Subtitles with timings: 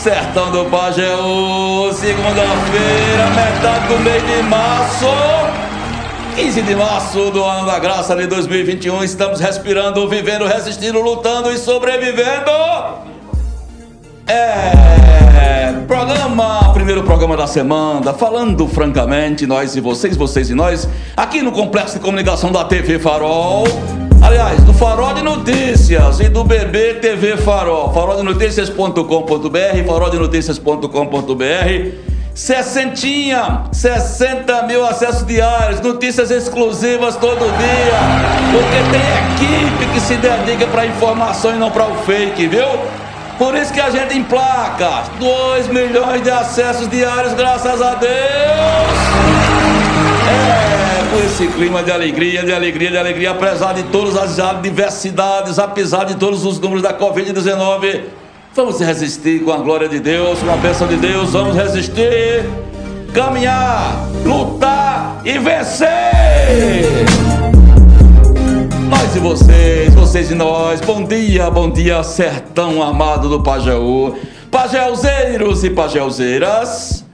[0.00, 5.04] Sertão do Pajeú, segunda-feira, metade do mês de março.
[6.36, 11.58] 15 de março do ano da graça de 2021, estamos respirando, vivendo, resistindo, lutando e
[11.58, 12.50] sobrevivendo.
[14.26, 21.42] É, programa, primeiro programa da semana, falando francamente, nós e vocês, vocês e nós, aqui
[21.42, 23.64] no Complexo de Comunicação da TV Farol.
[24.22, 32.10] Aliás, do Farol de Notícias e do BB TV Farol, faroldenotícias.com.br, faroldenotícias.com.br.
[32.34, 37.98] Sessentinha, 60 mil acessos diários, notícias exclusivas todo dia,
[38.52, 42.68] porque tem equipe que se dedica para informação e não para o fake, viu?
[43.38, 49.39] Por isso que a gente emplaca 2 milhões de acessos diários, graças a Deus.
[51.10, 56.04] Por esse clima de alegria, de alegria, de alegria, apesar de todas as adversidades, apesar
[56.04, 58.02] de todos os números da Covid-19,
[58.54, 62.48] vamos resistir com a glória de Deus, com a bênção de Deus, vamos resistir,
[63.12, 65.88] caminhar, lutar e vencer.
[68.88, 74.16] Nós e vocês, vocês e nós, bom dia, bom dia, sertão amado do Pajeú,
[74.48, 77.09] pajeuzeiros e pajeuzeiras.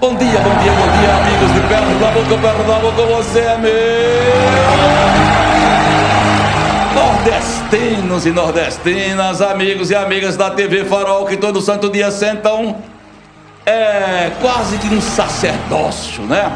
[0.00, 3.38] Bom dia, bom dia, bom dia, amigos de perto da boca, perto da boca, você
[3.38, 3.72] é meu.
[6.94, 12.82] Nordestinos e nordestinas, amigos e amigas da TV Farol, que todo santo dia sentam,
[13.64, 16.52] é quase que um sacerdócio, né?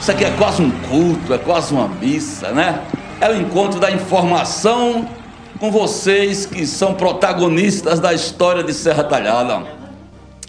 [0.00, 2.80] Isso aqui é quase um culto, é quase uma missa, né?
[3.20, 5.06] É o encontro da informação
[5.60, 9.62] com vocês que são protagonistas da história de Serra Talhada.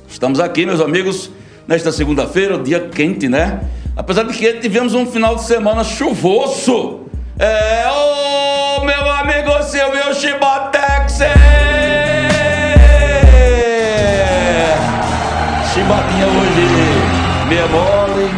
[0.07, 1.29] Estamos aqui, meus amigos,
[1.69, 3.59] nesta segunda-feira, dia quente, né?
[3.95, 7.01] Apesar de que tivemos um final de semana chuvoso.
[7.37, 11.19] É, ô meu amigo Silvio Chibatex!
[15.71, 18.31] Chibatinha hoje meia mole,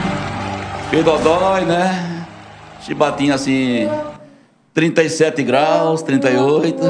[0.90, 2.26] pedodói, né?
[2.82, 3.90] Chibatinha assim,
[4.74, 6.84] 37 graus, 38.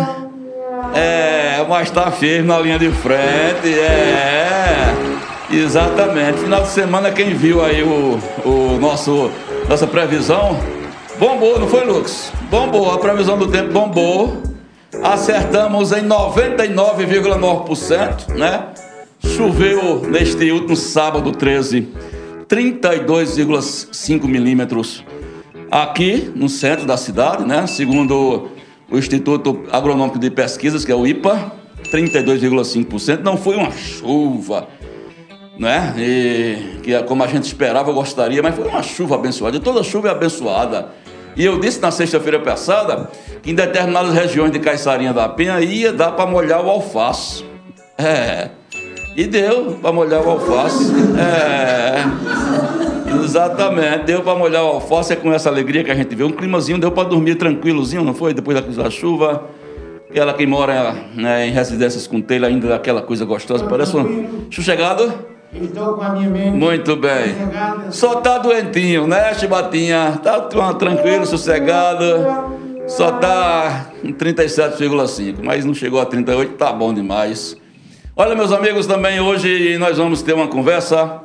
[0.95, 5.30] É, mas tá firme na linha de frente, é.
[5.51, 6.39] Exatamente.
[6.39, 9.29] Final de semana, quem viu aí o, o nosso
[9.67, 10.57] nossa previsão,
[11.17, 12.31] bombou, não foi, Lucas?
[12.49, 14.41] Bombou, a previsão do tempo bombou.
[15.01, 18.65] Acertamos em 99,9%, né?
[19.25, 21.87] Choveu neste último sábado 13,
[22.49, 25.05] 32,5 milímetros
[25.71, 27.65] aqui no centro da cidade, né?
[27.65, 28.49] Segundo
[28.91, 31.53] o Instituto Agronômico de Pesquisas, que é o IPA,
[31.93, 33.21] 32,5%.
[33.21, 34.67] Não foi uma chuva,
[35.61, 35.93] né?
[35.95, 39.57] E, que como a gente esperava, gostaria, mas foi uma chuva abençoada.
[39.57, 40.87] E toda chuva é abençoada.
[41.37, 43.11] E eu disse na sexta-feira passada
[43.43, 47.45] que em determinadas regiões de Caiçarinha da Penha ia dar para molhar o alface.
[47.95, 48.49] É.
[49.15, 50.91] E deu para molhar o alface.
[51.15, 52.01] É.
[53.23, 56.23] Exatamente, deu para molhar o alface é com essa alegria que a gente vê.
[56.23, 58.33] Um climazinho deu para dormir tranquilozinho, não foi?
[58.33, 59.47] Depois da chuva.
[60.09, 63.63] Aquela que mora né, em residências com telha, ainda daquela coisa gostosa.
[63.65, 64.49] Parece um.
[64.49, 65.29] Sossegado?
[65.53, 66.57] Estou com a minha mente.
[66.57, 67.35] Muito bem.
[67.91, 70.19] Só tá doentinho, né, Chibatinha?
[70.23, 70.41] Tá
[70.73, 72.05] tranquilo, sossegado.
[72.87, 77.55] Só tá em 37,5, mas não chegou a 38, tá bom demais.
[78.15, 81.21] Olha, meus amigos, também hoje nós vamos ter uma conversa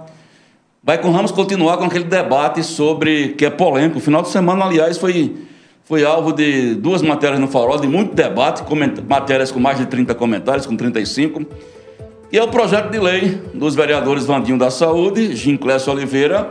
[0.86, 3.98] Vai com Ramos continuar com aquele debate sobre que é polêmico.
[3.98, 5.34] O final de semana, aliás, foi,
[5.82, 8.62] foi alvo de duas matérias no Farol, de muito debate,
[9.08, 11.44] matérias com mais de 30 comentários, com 35.
[12.30, 16.50] E é o projeto de lei dos vereadores Vandinho da Saúde, Ginclésio Oliveira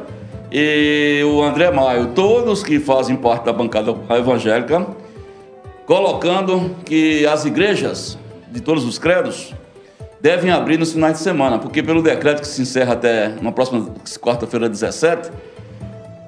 [0.50, 4.88] e o André Maio, todos que fazem parte da bancada evangélica,
[5.86, 8.18] colocando que as igrejas
[8.50, 9.54] de todos os credos
[10.22, 13.86] devem abrir nos finais de semana, porque pelo decreto que se encerra até na próxima
[14.22, 15.30] quarta-feira 17,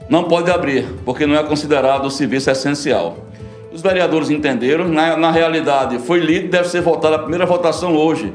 [0.09, 3.17] não pode abrir, porque não é considerado serviço essencial.
[3.71, 8.33] Os vereadores entenderam, na, na realidade foi lido, deve ser votada a primeira votação hoje.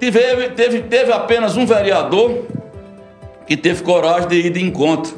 [0.00, 2.46] Teve, teve, teve apenas um vereador
[3.46, 5.14] que teve coragem de ir de encontro,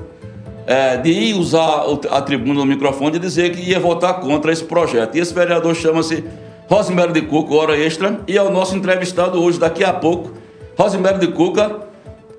[0.66, 4.64] é, de ir usar a tribuna do microfone e dizer que ia votar contra esse
[4.64, 5.16] projeto.
[5.16, 6.24] E esse vereador chama-se
[6.68, 10.32] Rosemary de Cuca, hora extra, e é o nosso entrevistado hoje, daqui a pouco,
[10.76, 11.76] Rosemary de Cuca,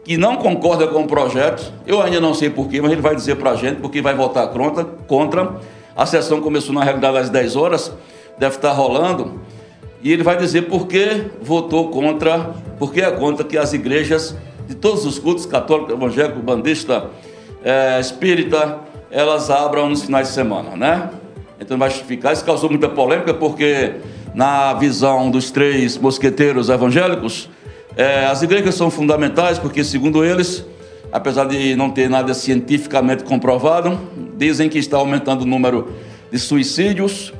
[0.03, 3.35] que não concorda com o projeto, eu ainda não sei porquê, mas ele vai dizer
[3.37, 5.55] para a gente, porque vai votar contra, contra.
[5.95, 7.93] A sessão começou na realidade às 10 horas,
[8.37, 9.39] deve estar rolando,
[10.03, 14.35] e ele vai dizer por que votou contra, porque é contra que as igrejas
[14.67, 17.09] de todos os cultos, católico, evangélico, bandista,
[17.63, 18.79] é, espírita,
[19.09, 21.09] elas abram nos finais de semana, né?
[21.59, 22.33] Então vai justificar.
[22.33, 23.93] Isso causou muita polêmica porque,
[24.35, 27.49] na visão dos três mosqueteiros evangélicos,
[27.95, 30.65] é, as igrejas são fundamentais porque, segundo eles,
[31.13, 33.97] apesar de não ter nada cientificamente comprovado,
[34.35, 35.93] dizem que está aumentando o número
[36.29, 37.31] de suicídios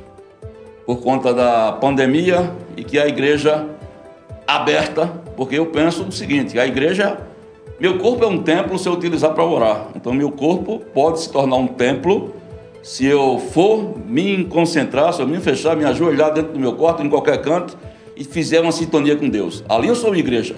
[0.86, 3.66] por conta da pandemia e que a igreja
[4.46, 7.18] aberta, porque eu penso o seguinte, a igreja,
[7.80, 9.88] meu corpo é um templo se eu utilizar para orar.
[9.96, 12.34] Então meu corpo pode se tornar um templo
[12.82, 17.02] se eu for me concentrar, se eu me fechar, me ajoelhar dentro do meu quarto,
[17.02, 17.78] em qualquer canto,
[18.14, 19.64] e fizer uma sintonia com Deus.
[19.68, 20.56] Ali eu sou igreja.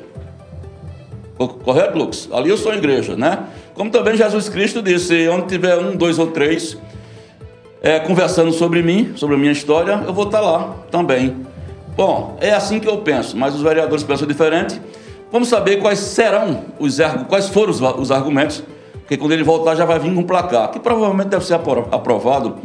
[1.38, 2.28] Correto, Lucas?
[2.32, 3.44] Ali eu sou igreja, né?
[3.74, 6.76] Como também Jesus Cristo disse: onde tiver um, dois ou três
[7.86, 11.46] é, conversando sobre mim, sobre a minha história, eu vou estar lá também.
[11.96, 14.80] Bom, é assim que eu penso, mas os vereadores pensam diferente.
[15.30, 16.98] Vamos saber quais serão os
[17.28, 18.64] quais foram os, os argumentos,
[19.02, 22.56] porque quando ele voltar já vai vir com um placar, que provavelmente deve ser aprovado,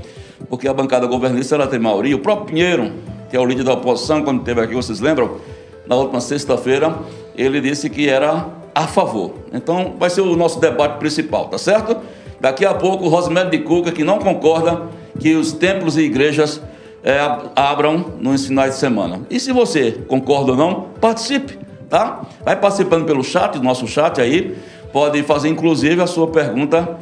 [0.49, 2.15] porque a bancada governista ela tem maioria.
[2.15, 2.91] O próprio Pinheiro,
[3.29, 5.37] que é o líder da oposição, quando esteve aqui, vocês lembram?
[5.85, 6.95] Na última sexta-feira,
[7.35, 9.33] ele disse que era a favor.
[9.53, 11.95] Então, vai ser o nosso debate principal, tá certo?
[12.39, 16.61] Daqui a pouco, Rosemary de Cuca, que não concorda que os templos e igrejas
[17.03, 17.19] é,
[17.55, 19.21] abram nos finais de semana.
[19.29, 21.57] E se você concorda ou não, participe,
[21.89, 22.21] tá?
[22.43, 24.55] Vai participando pelo chat, nosso chat aí.
[24.93, 26.97] Pode fazer inclusive a sua pergunta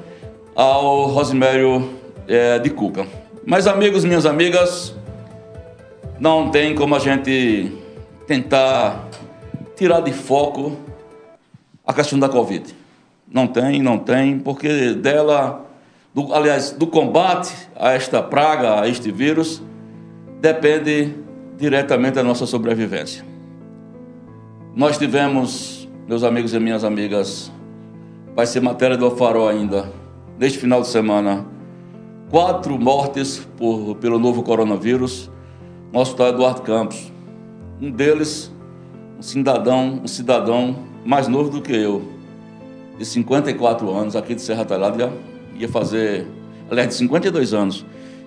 [0.55, 1.89] ao Rosimério
[2.27, 3.07] é, de Cuca.
[3.45, 4.93] Mas amigos, minhas amigas,
[6.19, 7.71] não tem como a gente
[8.27, 9.07] tentar
[9.75, 10.77] tirar de foco
[11.85, 12.75] a questão da Covid.
[13.31, 15.65] Não tem, não tem, porque dela,
[16.13, 19.61] do, aliás, do combate a esta praga, a este vírus,
[20.41, 21.15] depende
[21.57, 23.23] diretamente da nossa sobrevivência.
[24.75, 27.51] Nós tivemos, meus amigos e minhas amigas,
[28.35, 29.91] vai ser matéria do Farol ainda,
[30.37, 31.45] neste final de semana,
[32.29, 35.29] quatro mortes por, pelo novo coronavírus
[35.91, 37.11] no Hospital Eduardo Campos.
[37.81, 38.51] Um deles,
[39.17, 40.75] um cidadão, um cidadão
[41.05, 42.03] mais novo do que eu,
[42.97, 45.11] de 54 anos, aqui de Serra Talhada,
[45.57, 46.27] ia fazer,
[46.69, 47.85] aliás, de 52 anos,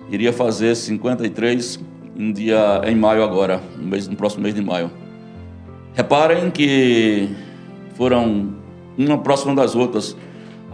[0.09, 1.79] iria fazer 53
[2.15, 4.91] um dia em maio agora, no, mês, no próximo mês de maio.
[5.93, 7.29] Reparem que
[7.95, 8.53] foram
[8.97, 10.15] uma próxima das outras.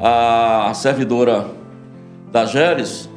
[0.02, 1.48] A servidora
[2.32, 3.10] da Geres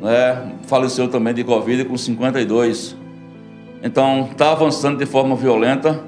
[0.00, 2.96] né, faleceu também de Covid com 52.
[3.82, 6.00] Então, está avançando de forma violenta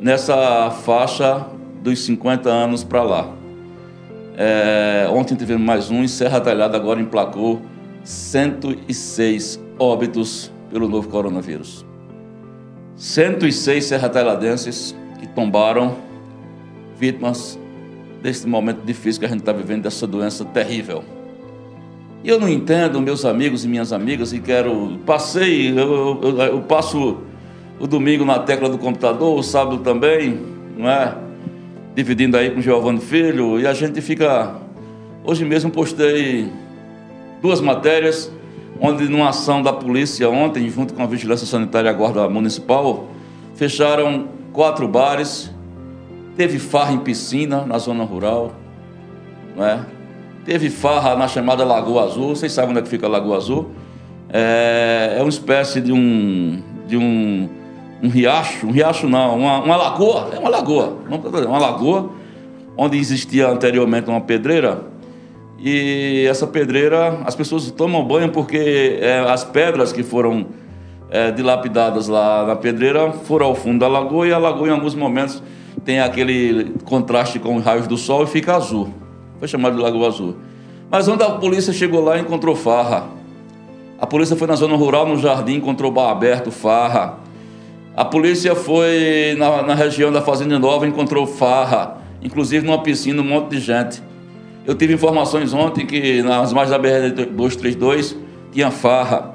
[0.00, 1.46] nessa faixa
[1.82, 3.37] dos 50 anos para lá.
[4.40, 7.60] É, ontem tivemos mais um e Serra Talhada agora emplacou
[8.04, 11.84] 106 óbitos pelo novo coronavírus.
[12.94, 15.96] 106 serrateladenses que tombaram
[16.96, 17.58] vítimas
[18.22, 21.02] deste momento difícil que a gente está vivendo, dessa doença terrível.
[22.22, 24.98] E eu não entendo, meus amigos e minhas amigas, e quero.
[25.04, 27.18] Passei, eu, eu, eu passo
[27.80, 30.38] o domingo na tecla do computador, o sábado também,
[30.76, 31.27] não é?
[31.98, 34.54] Dividindo aí com o Giovanni Filho, e a gente fica.
[35.24, 36.48] Hoje mesmo postei
[37.42, 38.30] duas matérias
[38.80, 43.08] onde, numa ação da polícia ontem, junto com a Vigilância Sanitária e a Guarda Municipal,
[43.56, 45.52] fecharam quatro bares,
[46.36, 48.54] teve farra em piscina na zona rural,
[49.56, 49.84] não é?
[50.44, 53.72] teve farra na chamada Lagoa Azul, vocês sabem onde é que fica a Lagoa Azul?
[54.32, 57.48] É, é uma espécie de um, de um,
[58.02, 60.98] um riacho, um riacho não, uma, uma lagoa, é uma lagoa,
[61.46, 62.10] uma lagoa,
[62.76, 64.86] onde existia anteriormente uma pedreira,
[65.58, 70.46] e essa pedreira, as pessoas tomam banho porque é, as pedras que foram
[71.10, 74.94] é, dilapidadas lá na pedreira foram ao fundo da lagoa e a lagoa em alguns
[74.94, 75.42] momentos
[75.84, 78.90] tem aquele contraste com os raios do sol e fica azul.
[79.38, 80.36] Foi chamado de Lagoa Azul.
[80.90, 83.06] Mas onde a polícia chegou lá encontrou farra.
[84.00, 87.18] A polícia foi na zona rural, no jardim, encontrou bar aberto, farra.
[87.98, 91.96] A polícia foi na, na região da Fazenda Nova, encontrou farra.
[92.22, 94.00] Inclusive numa piscina, um monte de gente.
[94.64, 98.14] Eu tive informações ontem que nas margens da BR-232
[98.52, 99.34] tinha farra.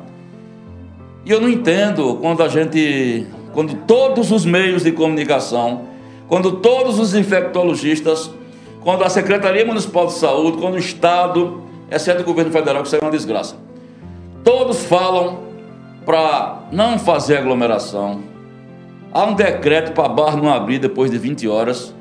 [1.25, 5.81] E eu não entendo quando a gente, quando todos os meios de comunicação,
[6.29, 8.31] quando todos os infectologistas,
[8.79, 12.95] quando a Secretaria Municipal de Saúde, quando o Estado, exceto o governo federal, que isso
[12.95, 13.57] é uma desgraça,
[14.41, 15.39] todos falam
[16.05, 18.31] para não fazer aglomeração.
[19.13, 21.93] Há um decreto para bar não abrir depois de 20 horas.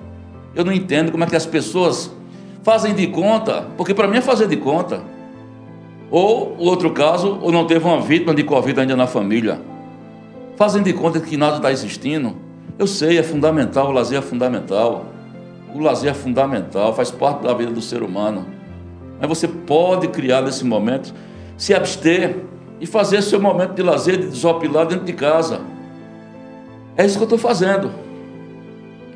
[0.55, 2.11] Eu não entendo como é que as pessoas
[2.63, 5.03] fazem de conta, porque para mim é fazer de conta.
[6.11, 9.61] Ou, outro caso, ou não teve uma vítima de Covid ainda na família.
[10.57, 12.35] Fazem de conta que nada está existindo.
[12.79, 15.05] Eu sei, é fundamental, o lazer é fundamental.
[15.75, 18.47] O lazer é fundamental, faz parte da vida do ser humano.
[19.21, 21.13] Mas você pode criar nesse momento,
[21.59, 22.37] se abster
[22.81, 25.61] e fazer seu momento de lazer, de desopilar dentro de casa.
[26.97, 27.91] É isso que eu estou fazendo.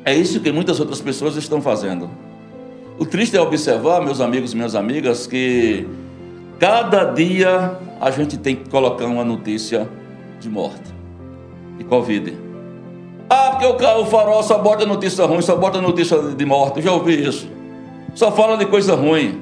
[0.03, 2.09] É isso que muitas outras pessoas estão fazendo.
[2.97, 5.87] O triste é observar, meus amigos e minhas amigas, que
[6.59, 9.87] cada dia a gente tem que colocar uma notícia
[10.39, 10.93] de morte,
[11.77, 12.37] de Covid.
[13.29, 16.77] Ah, porque o, farol só bota notícia ruim, só bota notícia de morte.
[16.77, 17.47] Eu já ouvi isso.
[18.15, 19.41] Só fala de coisa ruim.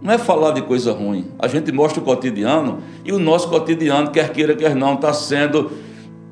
[0.00, 1.30] Não é falar de coisa ruim.
[1.38, 5.70] A gente mostra o cotidiano e o nosso cotidiano, quer queira, quer não, está sendo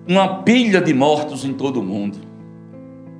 [0.06, 2.18] uma pilha de mortos em todo o mundo.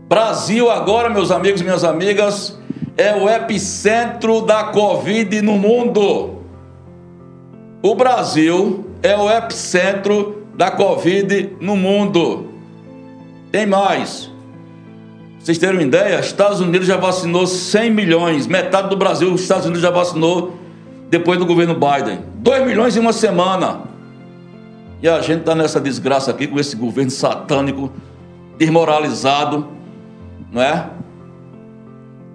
[0.08, 2.58] Brasil agora, meus amigos e minhas amigas,
[2.96, 6.36] é o epicentro da Covid no mundo.
[7.82, 12.50] O Brasil é o epicentro da Covid no mundo.
[13.50, 14.30] Tem mais
[15.46, 19.64] vocês terem uma ideia, Estados Unidos já vacinou 100 milhões, metade do Brasil, os Estados
[19.64, 20.56] Unidos já vacinou
[21.08, 22.18] depois do governo Biden.
[22.38, 23.82] 2 milhões em uma semana.
[25.02, 27.92] E a gente está nessa desgraça aqui com esse governo satânico,
[28.58, 29.68] desmoralizado,
[30.50, 30.88] não é?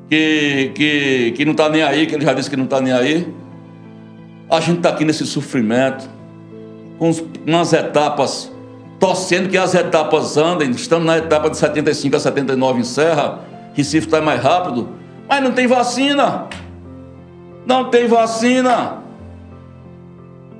[0.09, 2.93] Que, que, que não está nem aí, que ele já disse que não está nem
[2.93, 3.33] aí.
[4.49, 6.09] A gente está aqui nesse sofrimento,
[6.99, 7.11] com
[7.47, 8.51] umas etapas
[9.01, 10.69] torcendo que as etapas andem.
[10.69, 13.39] Estamos na etapa de 75 a 79 em Serra.
[13.73, 14.89] Recife está mais rápido.
[15.27, 16.45] Mas não tem vacina.
[17.65, 18.97] Não tem vacina.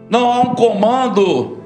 [0.10, 1.61] Não há um comando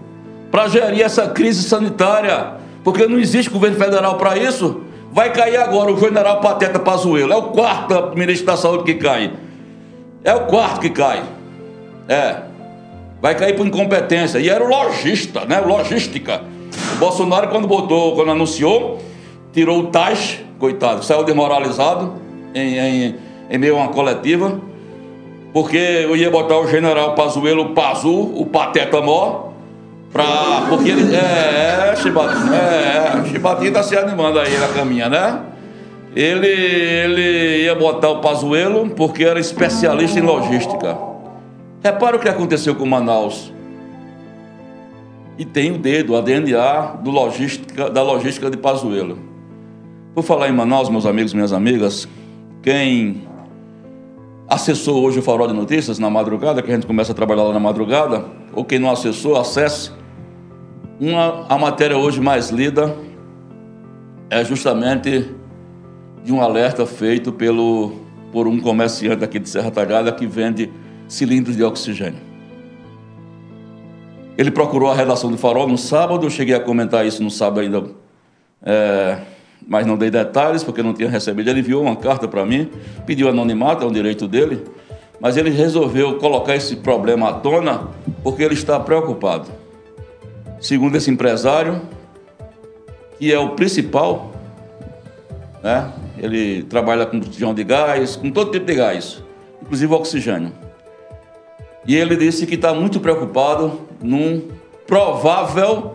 [0.52, 2.54] para gerir essa crise sanitária.
[2.84, 4.82] Porque não existe governo federal para isso.
[5.12, 7.34] Vai cair agora o general Pateta Pazuello.
[7.34, 9.34] É o quarto ministro da Saúde que cai.
[10.24, 11.24] É o quarto que cai.
[12.08, 12.42] É.
[13.22, 14.40] Vai cair por incompetência.
[14.40, 15.60] E era o logista, né?
[15.62, 16.42] Logística.
[16.96, 19.00] O Bolsonaro, quando botou, quando anunciou,
[19.52, 22.14] tirou o Tais, coitado, saiu demoralizado
[22.54, 23.16] em, em,
[23.50, 24.60] em meio a uma coletiva,
[25.54, 29.45] porque eu ia botar o general Pazuello, Pazu, o Pateta Mó,
[30.16, 31.14] pra, porque ele.
[31.14, 35.42] É, é, Chibatinho, é, é, Chibatinho tá se animando aí na caminha, né?
[36.16, 40.98] Ele, ele ia botar o Pazuello porque era especialista em logística.
[41.84, 43.52] Repara o que aconteceu com Manaus
[45.38, 49.20] e tem o dedo, a DNA do logística, da logística de Pazuello.
[50.14, 52.08] Por falar em Manaus, meus amigos minhas amigas,
[52.64, 53.28] quem
[54.48, 57.54] acessou hoje o Farol de Notícias na madrugada, que a gente começa a trabalhar lá
[57.54, 60.05] na madrugada, ou quem não acessou, acesse.
[61.00, 62.96] Uma, a matéria hoje mais lida
[64.30, 65.30] é justamente
[66.24, 67.92] de um alerta feito pelo,
[68.32, 70.72] por um comerciante aqui de Serra Talhada que vende
[71.10, 72.20] cilindros de oxigênio.
[74.38, 77.60] Ele procurou a redação do Farol no sábado, eu cheguei a comentar isso no sábado
[77.60, 77.84] ainda,
[78.64, 79.20] é,
[79.68, 81.50] mas não dei detalhes porque não tinha recebido.
[81.50, 82.70] Ele enviou uma carta para mim,
[83.06, 84.64] pediu anonimato, é um direito dele,
[85.20, 87.90] mas ele resolveu colocar esse problema à tona
[88.24, 89.65] porque ele está preocupado.
[90.66, 91.80] Segundo esse empresário,
[93.20, 94.32] que é o principal,
[95.62, 95.92] né?
[96.18, 99.24] ele trabalha com botijão de gás, com todo tipo de gás,
[99.62, 100.52] inclusive oxigênio.
[101.86, 104.42] E ele disse que está muito preocupado num
[104.88, 105.94] provável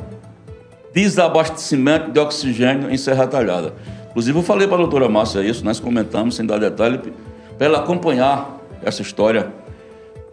[0.95, 3.75] desabastecimento de oxigênio em Serra Talhada.
[4.11, 7.13] Inclusive, eu falei para a doutora Márcia isso, nós comentamos sem dar detalhe,
[7.59, 9.53] para ela acompanhar essa história.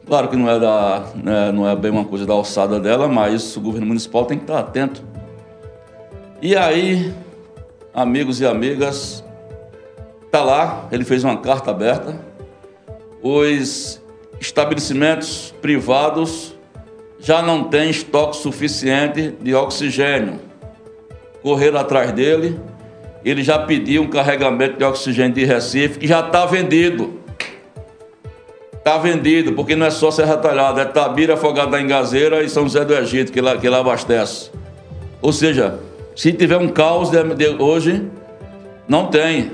[0.07, 3.57] Claro que não é, da, né, não é bem uma coisa da alçada dela, mas
[3.57, 5.03] o governo municipal tem que estar atento.
[6.41, 7.13] E aí,
[7.93, 9.21] amigos e amigas,
[10.25, 12.17] está lá, ele fez uma carta aberta.
[13.21, 14.01] Os
[14.39, 16.55] estabelecimentos privados
[17.19, 20.39] já não têm estoque suficiente de oxigênio.
[21.41, 22.57] Correram atrás dele,
[23.25, 27.16] ele já pediu um carregamento de oxigênio de Recife, que já está vendido.
[28.87, 32.63] Está vendido, porque não é só Serra Talhada, é Tabira, Afogada da Engazeira e São
[32.63, 34.49] José do Egito que lá, que lá abastece.
[35.21, 35.77] Ou seja,
[36.15, 38.07] se tiver um caos de, de, hoje,
[38.87, 39.51] não tem.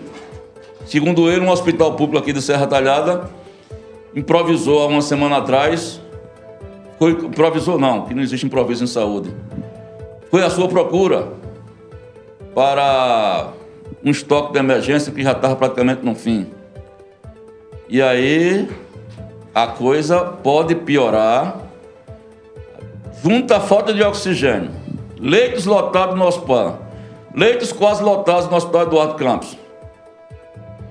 [0.86, 3.28] Segundo ele, um hospital público aqui de Serra Talhada
[4.16, 6.00] improvisou há uma semana atrás.
[7.00, 9.34] Foi, improvisou não, que não existe improviso em saúde.
[10.30, 11.30] Foi a sua procura
[12.54, 13.50] para
[14.06, 16.46] um estoque de emergência que já estava praticamente no fim.
[17.90, 18.70] E aí
[19.54, 21.58] a coisa pode piorar.
[23.24, 24.72] junta a falta de oxigênio,
[25.20, 26.80] leitos lotados no hospital,
[27.34, 29.58] leitos quase lotados no hospital Eduardo Campos.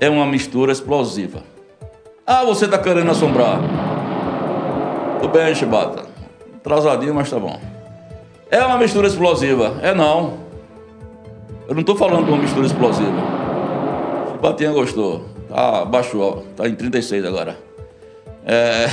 [0.01, 1.41] É uma mistura explosiva.
[2.27, 3.59] Ah, você está querendo assombrar.
[5.21, 6.05] Tudo bem, Chibata.
[6.57, 7.61] Atrasadinho, mas tá bom.
[8.51, 9.75] É uma mistura explosiva.
[9.83, 10.39] É não.
[11.69, 13.23] Eu não estou falando de uma mistura explosiva.
[14.33, 15.25] Chibatinha gostou.
[15.51, 16.45] Ah, baixou.
[16.57, 17.72] Tá em 36 agora.
[18.45, 18.87] É.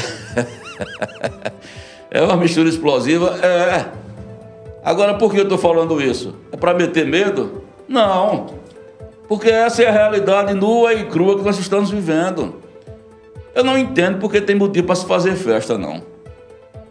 [2.20, 3.38] é uma mistura explosiva?
[3.46, 3.86] É.
[4.84, 6.36] Agora, por que eu estou falando isso?
[6.52, 7.64] É para meter medo?
[7.88, 8.48] Não.
[9.28, 12.56] Porque essa é a realidade nua e crua que nós estamos vivendo.
[13.54, 16.02] Eu não entendo porque tem motivo para se fazer festa, não.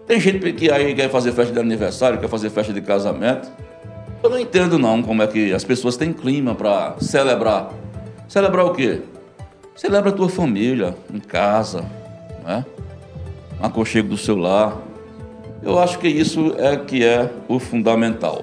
[0.07, 3.49] Tem gente que aí quer fazer festa de aniversário, quer fazer festa de casamento.
[4.23, 7.71] Eu não entendo não como é que as pessoas têm clima para celebrar.
[8.29, 9.03] Celebrar o quê?
[9.75, 11.85] Celebra a tua família, em casa,
[12.49, 12.65] né?
[13.61, 14.79] Um aconchego do seu lar.
[15.63, 18.43] Eu acho que isso é que é o fundamental.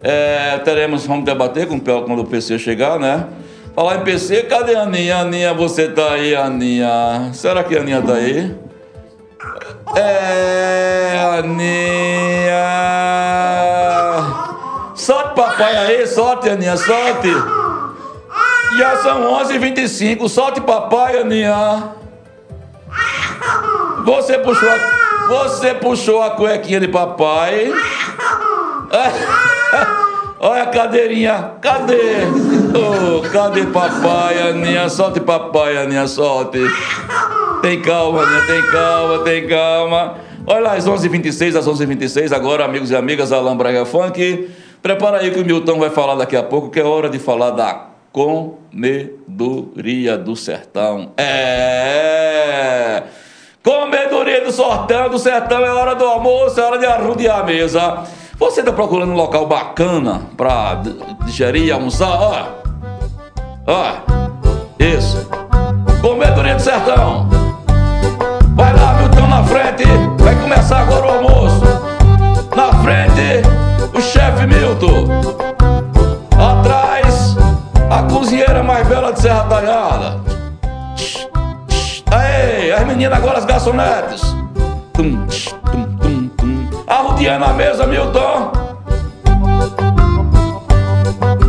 [0.00, 3.26] É, teremos, vamos debater com o quando o PC chegar, né?
[3.74, 5.18] Falar em PC, cadê a Aninha?
[5.18, 7.30] Aninha, você tá aí, Aninha?
[7.32, 8.54] Será que a Aninha tá aí?
[9.96, 12.52] É, Aninha!
[14.94, 17.28] Solte papai aí, solte, Aninha, solte!
[18.76, 21.97] Já são 11h25, solte papai, Aninha!
[24.08, 24.78] Você puxou a,
[25.28, 27.70] você puxou a cuequinha de papai.
[30.40, 32.22] Olha a cadeirinha, cadê?
[32.72, 34.88] Oh, cadê papai, Aninha?
[34.88, 36.58] Solte papai, Aninha, solte.
[37.60, 40.14] Tem calma, Aninha, tem calma, tem calma.
[40.46, 44.48] Olha às 11h26, às 11h26, agora, amigos e amigas, Alain Braga Funk.
[44.80, 47.50] Prepara aí que o Milton vai falar daqui a pouco, que é hora de falar
[47.50, 51.12] da comedoria do sertão.
[51.18, 53.02] É!
[53.62, 58.04] Comedoria do sertão, do sertão é hora do almoço, é hora de arrudear a mesa.
[58.38, 60.80] Você está procurando um local bacana para
[61.24, 62.54] digerir almoçar?
[63.66, 63.92] Ó, ó,
[64.78, 65.28] isso.
[66.00, 67.28] Comedoria do sertão.
[68.54, 69.84] Vai lá, Milton, na frente.
[70.18, 71.62] Vai começar agora o almoço.
[72.54, 73.42] Na frente,
[73.92, 75.08] o chefe Milton.
[76.38, 77.36] Atrás,
[77.90, 80.37] a cozinheira mais bela de Serra Talhada.
[82.98, 84.22] Meninas agora, as garçonetes.
[84.92, 85.24] Tum,
[85.70, 86.68] tum, tum, tum.
[86.88, 88.50] A mesa, Milton.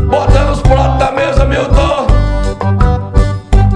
[0.08, 2.06] Botando os pratos da mesa, Milton.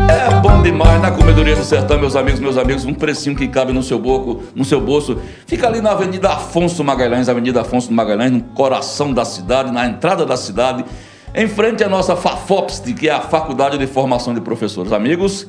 [0.08, 2.86] É bom demais na comedoria do sertão, meus amigos, meus amigos.
[2.86, 5.18] Um precinho que cabe no seu, boco, no seu bolso.
[5.48, 10.28] Fica ali na Avenida Afonso Magalhães, Avenida Afonso Magalhães, no coração da cidade, na entrada
[10.28, 10.86] da cidade,
[11.34, 14.94] em frente à nossa FAFOPST, que é a Faculdade de Formação de Professores.
[14.94, 15.48] Amigos,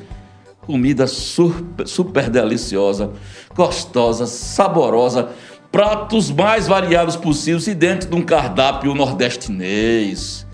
[0.65, 3.11] Comida super, super deliciosa,
[3.55, 5.29] gostosa, saborosa,
[5.71, 10.45] pratos mais variados possíveis e dentro de um cardápio nordestinês.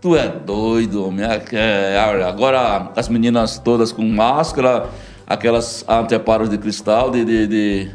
[0.00, 1.24] Tu é doido, homem.
[1.24, 4.90] É, é, agora as meninas todas com máscara,
[5.26, 7.90] aquelas anteparos de cristal, de, de, de,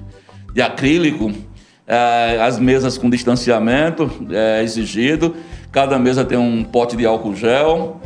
[0.53, 1.31] de acrílico,
[1.85, 5.35] é, as mesas com distanciamento é, exigido,
[5.71, 8.01] cada mesa tem um pote de álcool gel.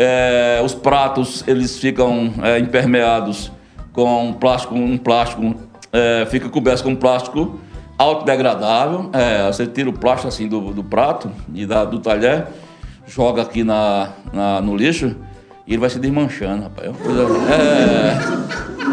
[0.00, 3.50] É, os pratos eles ficam é, impermeados
[3.92, 5.56] com plástico, um plástico
[5.92, 7.58] é, fica coberto com plástico
[7.98, 9.10] autodegradável.
[9.12, 12.46] É, você tira o plástico assim do, do prato e da, do talher,
[13.08, 15.16] joga aqui na, na, no lixo
[15.66, 16.88] e ele vai se desmanchando, rapaz.
[16.88, 17.26] É coisa.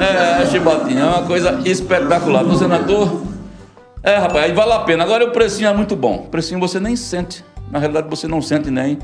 [0.01, 2.43] É, é, chibatinha, é uma coisa espetacular.
[2.43, 3.21] Do senador.
[4.03, 5.03] É, rapaz, aí vale a pena.
[5.03, 6.25] Agora o precinho é muito bom.
[6.25, 7.45] O precinho você nem sente.
[7.71, 8.99] Na realidade, você não sente nem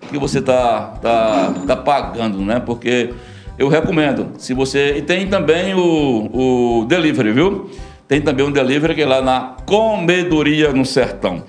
[0.00, 2.60] que você está tá, tá pagando, né?
[2.60, 3.12] Porque
[3.58, 4.32] eu recomendo.
[4.38, 7.70] Se você e tem também o, o delivery, viu?
[8.06, 11.42] Tem também um delivery que é lá na Comedoria no Sertão.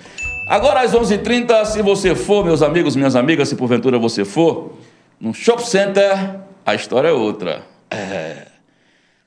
[0.50, 4.74] Agora às 11h30, se você for, meus amigos, minhas amigas, se porventura você for,
[5.20, 7.64] no Shop Center, a história é outra.
[7.92, 8.48] É...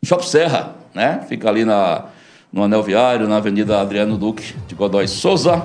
[0.03, 1.25] Shop Serra, né?
[1.29, 2.07] Fica ali na,
[2.51, 5.63] no Anel Viário, na Avenida Adriano Duque de Godoy Souza.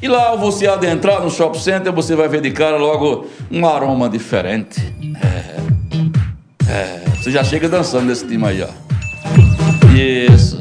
[0.00, 4.08] E lá, você adentrar no shopping center, você vai ver de cara logo um aroma
[4.08, 4.94] diferente.
[5.20, 8.68] É, é, você já chega dançando nesse time aí, ó.
[9.92, 10.60] Isso.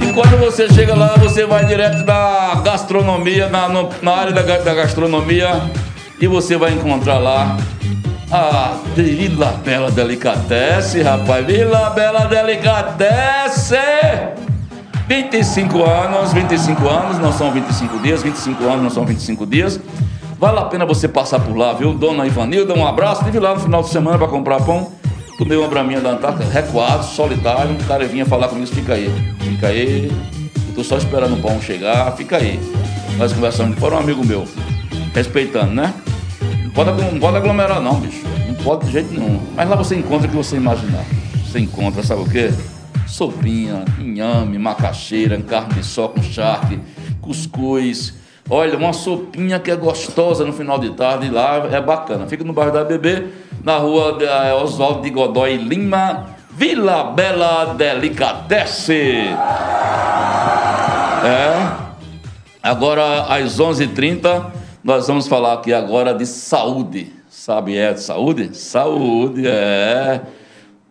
[0.00, 4.42] E quando você chega lá, você vai direto da gastronomia, na, no, na área da,
[4.42, 5.60] da gastronomia,
[6.18, 7.58] e você vai encontrar lá
[8.32, 11.44] a Vila Bela Delicatesse, rapaz.
[11.44, 13.76] Vila Bela Delicatesse!
[15.08, 19.80] 25 anos, 25 anos, não são 25 dias, 25 anos não são 25 dias.
[20.38, 21.94] Vale a pena você passar por lá, viu?
[21.94, 23.20] Dona Ivanilda, um abraço.
[23.20, 24.90] Estive lá no final de semana para comprar pão.
[25.38, 27.72] Tomei uma braminha da Antártica, recuado, solitário.
[27.72, 29.08] O cara vinha falar comigo, fica aí,
[29.40, 30.10] fica aí.
[30.74, 32.60] Tô só esperando o pão chegar, fica aí.
[33.16, 34.44] Nós conversamos para um amigo meu,
[35.14, 35.94] respeitando, né?
[36.64, 38.22] Não pode, não pode aglomerar não, bicho.
[38.46, 39.40] Não pode de jeito nenhum.
[39.54, 41.04] Mas lá você encontra o que você imaginar.
[41.46, 42.52] Você encontra, sabe o quê?
[43.06, 46.78] Sopinha, inhame, macaxeira, carne de com charque,
[47.20, 48.14] cuscuz.
[48.48, 52.26] Olha, uma sopinha que é gostosa no final de tarde lá é bacana.
[52.26, 53.26] Fica no bairro da Bebê,
[53.62, 58.92] na rua é, Oswaldo de Godoy Lima, Vila Bela Delicatesse.
[61.24, 61.86] É.
[62.62, 64.46] Agora, às 11h30,
[64.82, 67.12] nós vamos falar aqui agora de saúde.
[67.28, 68.56] Sabe, é de saúde?
[68.56, 70.20] Saúde, é.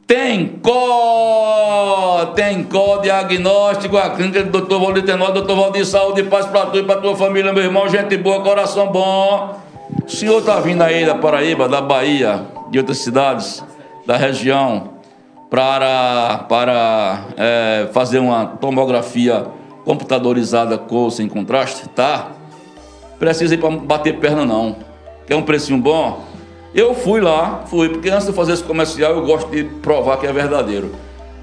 [0.07, 4.77] Tem có, tem có diagnóstico, a clínica do Dr.
[4.77, 5.55] Valdir Tenório, Dr.
[5.55, 9.59] Valdir Saúde, paz para tu e para tua família, meu irmão, gente boa, coração bom.
[10.05, 13.63] O senhor está vindo aí da Paraíba, da Bahia, de outras cidades
[14.05, 14.89] da região,
[15.49, 19.47] para, para é, fazer uma tomografia
[19.83, 21.89] computadorizada com ou sem contraste?
[21.89, 22.27] Tá.
[23.17, 24.75] Precisa ir para bater perna não.
[25.25, 26.34] Quer um precinho bom?
[26.75, 30.27] Eu fui lá, fui, porque antes de fazer esse comercial eu gosto de provar que
[30.27, 30.91] é verdadeiro.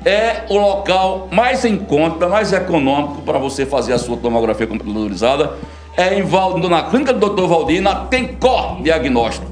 [0.04, 5.54] É o local mais em conta, mais econômico para você fazer a sua tomografia computadorizada.
[5.96, 7.46] É em Valdo, na clínica do Dr.
[7.46, 9.46] Valdir, na Tencor Diagnóstico.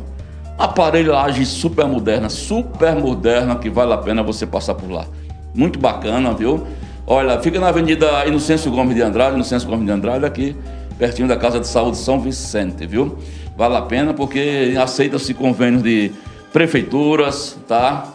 [0.58, 5.06] Aparelhagem super moderna, super moderna, que vale a pena você passar por lá.
[5.54, 6.62] Muito bacana, viu?
[7.06, 10.54] Olha, fica na Avenida Inocêncio Gomes de Andrade, Inocêncio Gomes de Andrade, aqui
[11.00, 13.16] pertinho da Casa de Saúde São Vicente, viu?
[13.60, 16.12] Vale a pena porque aceita-se convênios de
[16.50, 18.06] prefeituras, tá?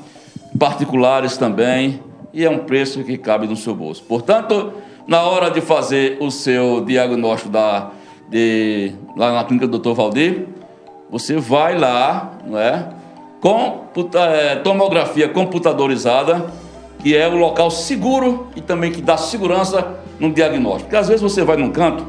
[0.57, 1.99] Particulares também,
[2.33, 4.01] e é um preço que cabe no seu bolso.
[4.05, 4.73] Portanto,
[5.05, 7.91] na hora de fazer o seu diagnóstico da,
[8.27, 9.93] de, lá na clínica do Dr.
[9.93, 10.47] Valdir,
[11.11, 12.89] você vai lá, não é?
[13.39, 16.47] Computa, é, tomografia computadorizada,
[17.03, 20.85] que é o local seguro e também que dá segurança no diagnóstico.
[20.85, 22.03] Porque às vezes você vai num canto,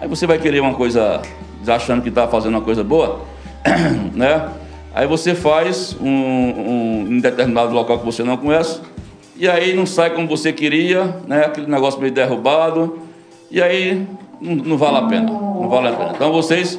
[0.00, 1.20] aí você vai querer uma coisa
[1.68, 3.20] achando que está fazendo uma coisa boa,
[4.14, 4.48] né?
[4.94, 8.80] Aí você faz um, um, determinado local que você não conhece,
[9.36, 11.46] e aí não sai como você queria, né?
[11.46, 12.98] Aquele negócio meio derrubado,
[13.50, 14.06] e aí
[14.40, 16.12] não, não vale a pena, não vale a pena.
[16.14, 16.78] Então vocês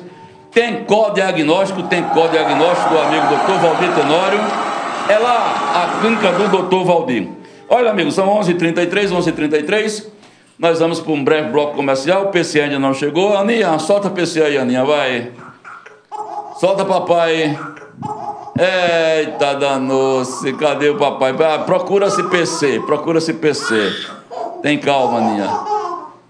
[0.51, 3.59] têm co-diagnóstico, tem co-diagnóstico do amigo Dr.
[3.59, 4.39] Valdir Tenório,
[5.09, 6.85] é lá a clínica do Dr.
[6.85, 7.27] Valdir.
[7.67, 10.05] Olha, amigos, são 11h33, 11h33.
[10.57, 12.25] Nós vamos para um breve bloco comercial.
[12.25, 13.35] O PC ainda não chegou.
[13.35, 15.31] Aninha, solta o PC aí, Aninha, vai.
[16.59, 17.57] Solta papai.
[18.55, 21.33] Eita danou-se, cadê o papai?
[21.39, 23.91] Ah, procura-se PC, procura-se PC.
[24.61, 25.49] Tem calma, Aninha.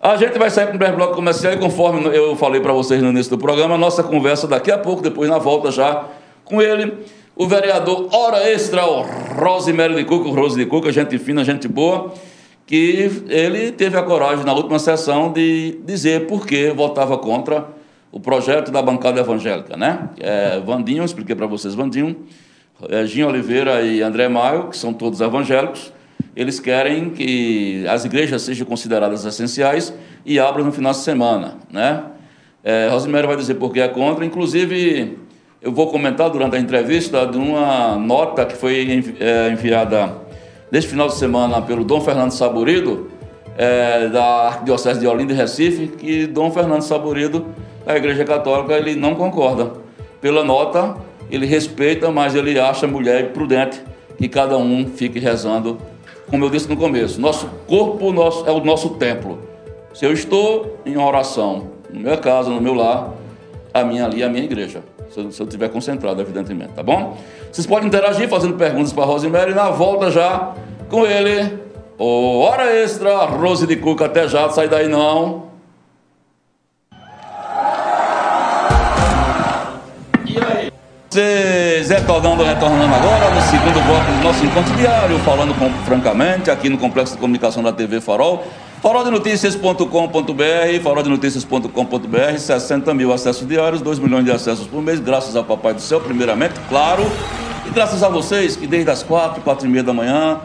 [0.02, 3.02] A gente vai sair para um breve bloco comercial e conforme eu falei para vocês
[3.02, 6.06] no início do programa, nossa conversa daqui a pouco, depois na volta já
[6.44, 6.94] com ele,
[7.36, 9.06] o vereador Hora Extra, o
[9.38, 12.14] Rosemary de Cuca, o Rose de Cuca, gente fina, gente boa
[12.66, 17.68] que ele teve a coragem, na última sessão, de dizer por que votava contra
[18.12, 20.10] o projeto da bancada evangélica, né?
[20.20, 22.16] É, Vandinho, expliquei para vocês, Vandinho,
[22.90, 25.92] é, Ginho Oliveira e André Maio, que são todos evangélicos,
[26.36, 29.94] eles querem que as igrejas sejam consideradas essenciais
[30.26, 32.04] e abram no final de semana, né?
[32.64, 35.18] É, Rosemary vai dizer por que é contra, inclusive
[35.62, 40.23] eu vou comentar durante a entrevista de uma nota que foi é, enviada
[40.74, 43.08] neste final de semana pelo Dom Fernando Saburido,
[43.56, 47.46] é, da Arquidiocese de Olinda e Recife, que Dom Fernando Saburido,
[47.86, 49.74] da Igreja Católica, ele não concorda.
[50.20, 50.98] Pela nota,
[51.30, 53.84] ele respeita, mas ele acha mulher prudente
[54.18, 55.78] que cada um fique rezando,
[56.28, 57.22] como eu disse no começo.
[57.22, 59.38] Nosso corpo nosso, é o nosso templo.
[59.94, 63.14] Se eu estou em oração, na minha casa, no meu lar,
[63.72, 64.82] a minha ali é a minha igreja.
[65.14, 67.16] Se eu, estiver concentrado, evidentemente, tá bom?
[67.52, 70.56] Vocês podem interagir fazendo perguntas para Rosemary na volta já
[70.90, 71.60] com ele.
[72.00, 75.44] O Hora Extra, Rose de Cuca, até já, sai daí não.
[80.26, 80.72] E aí?
[81.08, 86.70] Vocês retornando, retornando agora no segundo bloco do nosso encontro diário, falando com, francamente aqui
[86.70, 88.44] no Complexo de Comunicação da TV Farol.
[88.84, 95.74] Faroldenoticias.com.br, faroldenoticias.com.br, 60 mil acessos diários, 2 milhões de acessos por mês, graças ao Papai
[95.74, 97.02] do Céu, primeiramente, claro,
[97.66, 100.42] e graças a vocês que desde as 4, 4 e meia da manhã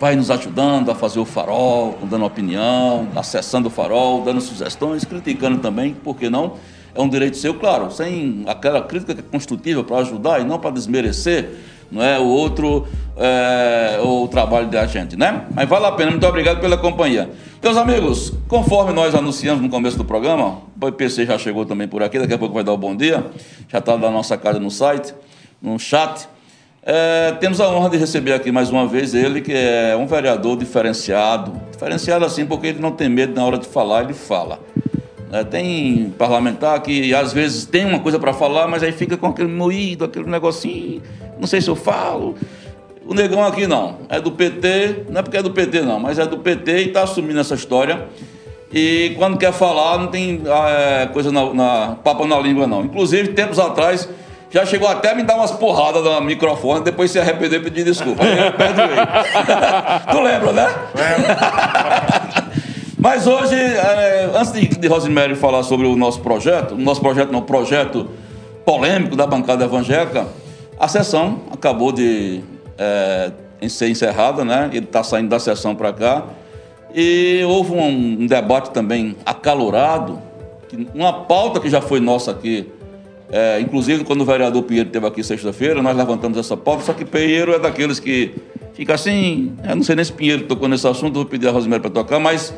[0.00, 5.58] vai nos ajudando a fazer o farol, dando opinião, acessando o farol, dando sugestões, criticando
[5.58, 6.54] também, por que não?
[6.94, 10.70] É um direito seu, claro, sem aquela crítica é construtiva para ajudar e não para
[10.70, 11.58] desmerecer
[11.92, 15.44] não é o outro é, o trabalho da gente, né?
[15.54, 16.10] Mas vale a pena.
[16.10, 17.30] Muito obrigado pela companhia.
[17.62, 22.02] Meus amigos, conforme nós anunciamos no começo do programa, o PC já chegou também por
[22.02, 23.24] aqui, daqui a pouco vai dar o bom dia,
[23.68, 25.14] já está na nossa casa no site,
[25.60, 26.28] no chat.
[26.84, 30.56] É, temos a honra de receber aqui mais uma vez ele, que é um vereador
[30.56, 31.52] diferenciado.
[31.70, 34.58] Diferenciado assim, porque ele não tem medo na hora de falar, ele fala.
[35.32, 39.28] É, tem parlamentar que às vezes tem uma coisa para falar, mas aí fica com
[39.28, 41.00] aquele moído, aquele negocinho,
[41.40, 42.34] não sei se eu falo.
[43.06, 46.18] O negão aqui não, é do PT, não é porque é do PT não, mas
[46.18, 48.08] é do PT e está assumindo essa história.
[48.70, 52.82] E quando quer falar, não tem é, coisa na, na papa na língua não.
[52.82, 54.06] Inclusive, tempos atrás,
[54.50, 57.84] já chegou até a me dar umas porradas no microfone, depois se arrependeu e pedir
[57.84, 58.22] desculpa.
[58.22, 58.96] Aí eu perdoei.
[60.12, 60.66] tu lembra, né?
[63.02, 67.32] Mas hoje, é, antes de, de Rosemary falar sobre o nosso projeto, o nosso projeto
[67.32, 68.08] não, projeto
[68.64, 70.28] polêmico da bancada evangélica,
[70.78, 72.42] a sessão acabou de
[72.78, 73.32] é,
[73.68, 74.70] ser encerrada, né?
[74.72, 76.22] Ele está saindo da sessão para cá.
[76.94, 80.20] E houve um, um, debate também acalorado,
[80.94, 82.70] uma pauta que já foi nossa aqui,
[83.32, 87.04] é, inclusive quando o vereador Pinheiro esteve aqui sexta-feira, nós levantamos essa pauta, só que
[87.04, 88.32] Pinheiro é daqueles que
[88.74, 91.82] fica assim, eu não sei nem se Pinheiro tocou nesse assunto, vou pedir a Rosemary
[91.82, 92.54] para tocar, mas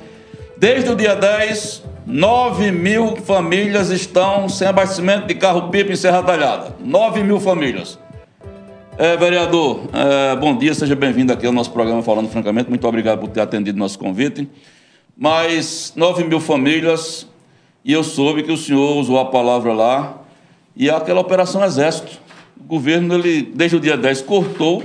[0.57, 6.77] Desde o dia 10, 9 mil famílias estão sem abastecimento de carro-pipa em Serra Talhada.
[6.79, 7.99] 9 mil famílias.
[8.97, 12.69] É, vereador, é, bom dia, seja bem-vindo aqui ao nosso programa Falando Francamente.
[12.69, 14.49] Muito obrigado por ter atendido nosso convite.
[15.17, 17.27] Mas 9 mil famílias,
[17.85, 20.23] e eu soube que o senhor usou a palavra lá,
[20.77, 22.21] e aquela Operação Exército.
[22.61, 24.85] O governo, ele, desde o dia 10, cortou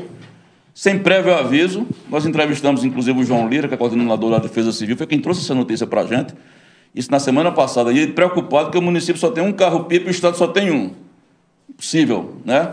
[0.80, 1.86] sem prévio aviso.
[2.10, 5.42] Nós entrevistamos, inclusive, o João Lira, que é coordenador da Defesa Civil, foi quem trouxe
[5.42, 6.34] essa notícia para a gente.
[6.96, 7.92] Isso na semana passada.
[7.92, 10.72] E ele preocupado que o município só tem um carro-pipa e o Estado só tem
[10.72, 10.92] um.
[11.76, 12.72] Possível, né?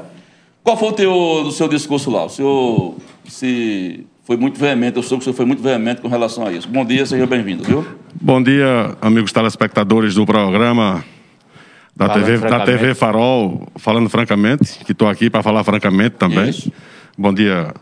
[0.63, 2.27] Qual foi o teu, do seu discurso lá?
[2.27, 6.07] O senhor se foi muito veemente, eu soube que o senhor foi muito veemente com
[6.07, 6.69] relação a isso.
[6.69, 7.85] Bom dia, seja bem-vindo, viu?
[8.21, 11.05] Bom dia, amigos telespectadores do programa
[11.97, 16.51] da TV, da TV Farol, falando francamente, que estou aqui para falar francamente também.
[16.51, 16.71] Isso.
[17.19, 17.73] Bom dia,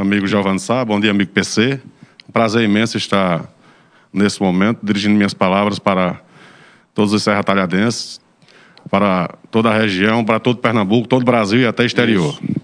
[0.00, 1.80] amigo Giovanni Sá, bom dia, amigo PC.
[2.28, 3.52] Um prazer imenso estar
[4.12, 6.20] nesse momento, dirigindo minhas palavras para
[6.94, 8.20] todos os serratalhadenses,
[8.90, 12.38] para toda a região, para todo Pernambuco, todo o Brasil e até exterior.
[12.42, 12.60] Isso.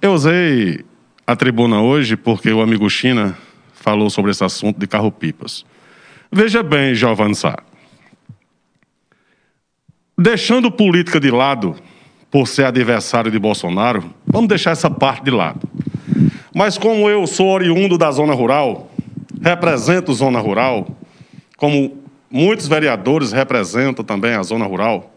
[0.00, 0.84] Eu usei
[1.26, 3.36] a tribuna hoje porque o amigo China
[3.72, 5.66] falou sobre esse assunto de carro-pipas.
[6.30, 7.58] Veja bem, Giovanni Sá.
[10.16, 11.74] Deixando política de lado,
[12.30, 15.68] por ser adversário de Bolsonaro, vamos deixar essa parte de lado.
[16.58, 18.90] Mas como eu sou oriundo da zona rural,
[19.40, 20.88] represento zona rural,
[21.56, 25.14] como muitos vereadores representam também a zona rural,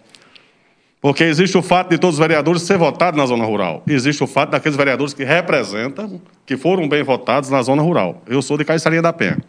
[1.02, 3.82] porque existe o fato de todos os vereadores ser votados na zona rural.
[3.88, 8.22] Existe o fato daqueles vereadores que representam, que foram bem votados na zona rural.
[8.28, 9.40] Eu sou de Caiçarinha da Penha.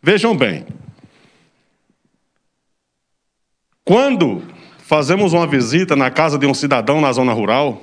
[0.00, 0.64] Vejam bem.
[3.84, 4.44] Quando
[4.78, 7.82] fazemos uma visita na casa de um cidadão na zona rural,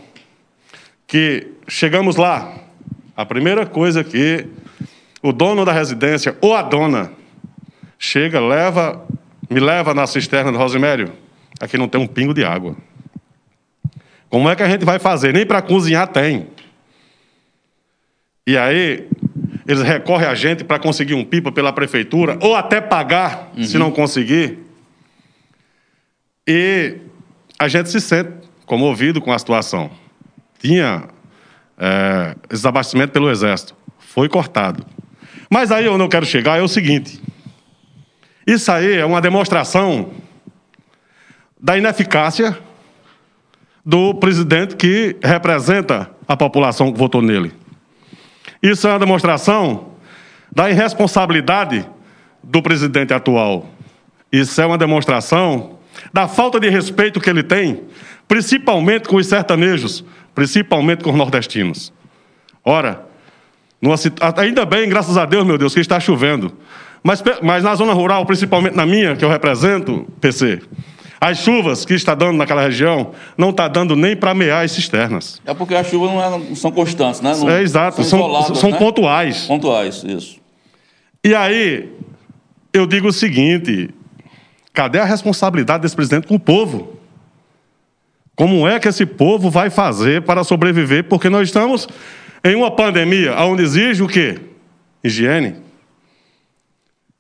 [1.06, 2.69] que chegamos lá,
[3.20, 4.48] a primeira coisa que
[5.22, 7.12] o dono da residência ou a dona
[7.98, 9.06] chega, leva,
[9.50, 11.12] me leva na cisterna do Rosimério,
[11.60, 12.78] aqui não tem um pingo de água.
[14.30, 15.34] Como é que a gente vai fazer?
[15.34, 16.48] Nem para cozinhar tem.
[18.48, 19.10] E aí,
[19.68, 23.66] eles recorrem a gente para conseguir um pipa pela prefeitura, ou até pagar, uhum.
[23.66, 24.60] se não conseguir.
[26.48, 26.96] E
[27.60, 28.32] a gente se sente
[28.66, 29.92] comovido com a situação.
[30.58, 31.10] Tinha
[31.80, 33.76] é, desabastecimento pelo Exército.
[33.98, 34.86] Foi cortado.
[35.50, 37.22] Mas aí eu não quero chegar, é o seguinte.
[38.46, 40.12] Isso aí é uma demonstração
[41.60, 42.58] da ineficácia
[43.86, 47.52] do presidente que representa a população que votou nele.
[48.62, 49.94] Isso é uma demonstração
[50.52, 51.88] da irresponsabilidade
[52.44, 53.70] do presidente atual.
[54.32, 55.80] Isso é uma demonstração
[56.13, 57.84] da falta de respeito que ele tem,
[58.28, 60.04] principalmente com os sertanejos,
[60.39, 61.91] principalmente com os nordestinos.
[62.63, 63.06] Ora,
[63.82, 63.95] numa,
[64.38, 66.54] ainda bem, graças a Deus, meu Deus, que está chovendo.
[67.04, 70.62] Mas, mas na zona rural, principalmente na minha, que eu represento, PC,
[71.19, 75.41] as chuvas que está dando naquela região não está dando nem para mear as cisternas.
[75.45, 77.36] É porque as chuvas não, é, são constantes, né?
[77.36, 78.78] Não, é exato, são, são, são né?
[78.78, 79.45] pontuais.
[79.45, 80.39] Pontuais, isso.
[81.21, 81.91] E aí,
[82.71, 83.89] eu digo o seguinte:
[84.71, 86.99] Cadê a responsabilidade desse presidente com o povo?
[88.39, 91.04] Como é que esse povo vai fazer para sobreviver?
[91.04, 91.89] Porque nós estamos
[92.41, 94.39] em uma pandemia onde exige o quê?
[95.04, 95.58] Higiene.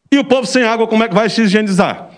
[0.09, 2.09] E o povo sem água, como é que vai se higienizar?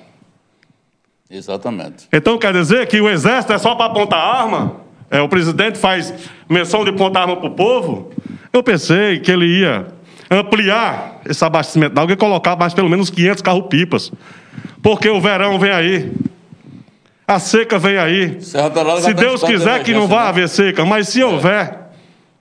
[1.32, 2.08] Exatamente.
[2.14, 4.82] Então quer dizer que o exército é só para apontar arma?
[5.10, 6.14] É, o presidente faz
[6.48, 8.12] menção de apontar arma para o povo?
[8.54, 9.88] Eu pensei que ele ia
[10.30, 14.12] ampliar esse abastecimento de água e colocar mais pelo menos 500 carro-pipas
[14.82, 16.12] porque o verão vem aí.
[17.32, 18.42] A seca vem aí.
[18.42, 20.30] Se Deus quiser que não vá né?
[20.30, 21.80] haver seca, mas se houver,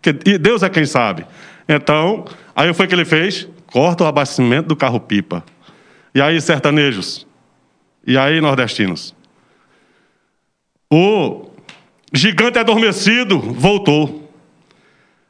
[0.03, 1.24] que Deus é quem sabe.
[1.68, 2.24] Então,
[2.57, 3.46] aí foi o que ele fez?
[3.68, 5.44] Corta o abastecimento do carro-pipa.
[6.12, 7.24] E aí, sertanejos?
[8.05, 9.14] E aí, nordestinos?
[10.92, 11.50] O
[12.12, 14.29] gigante adormecido voltou.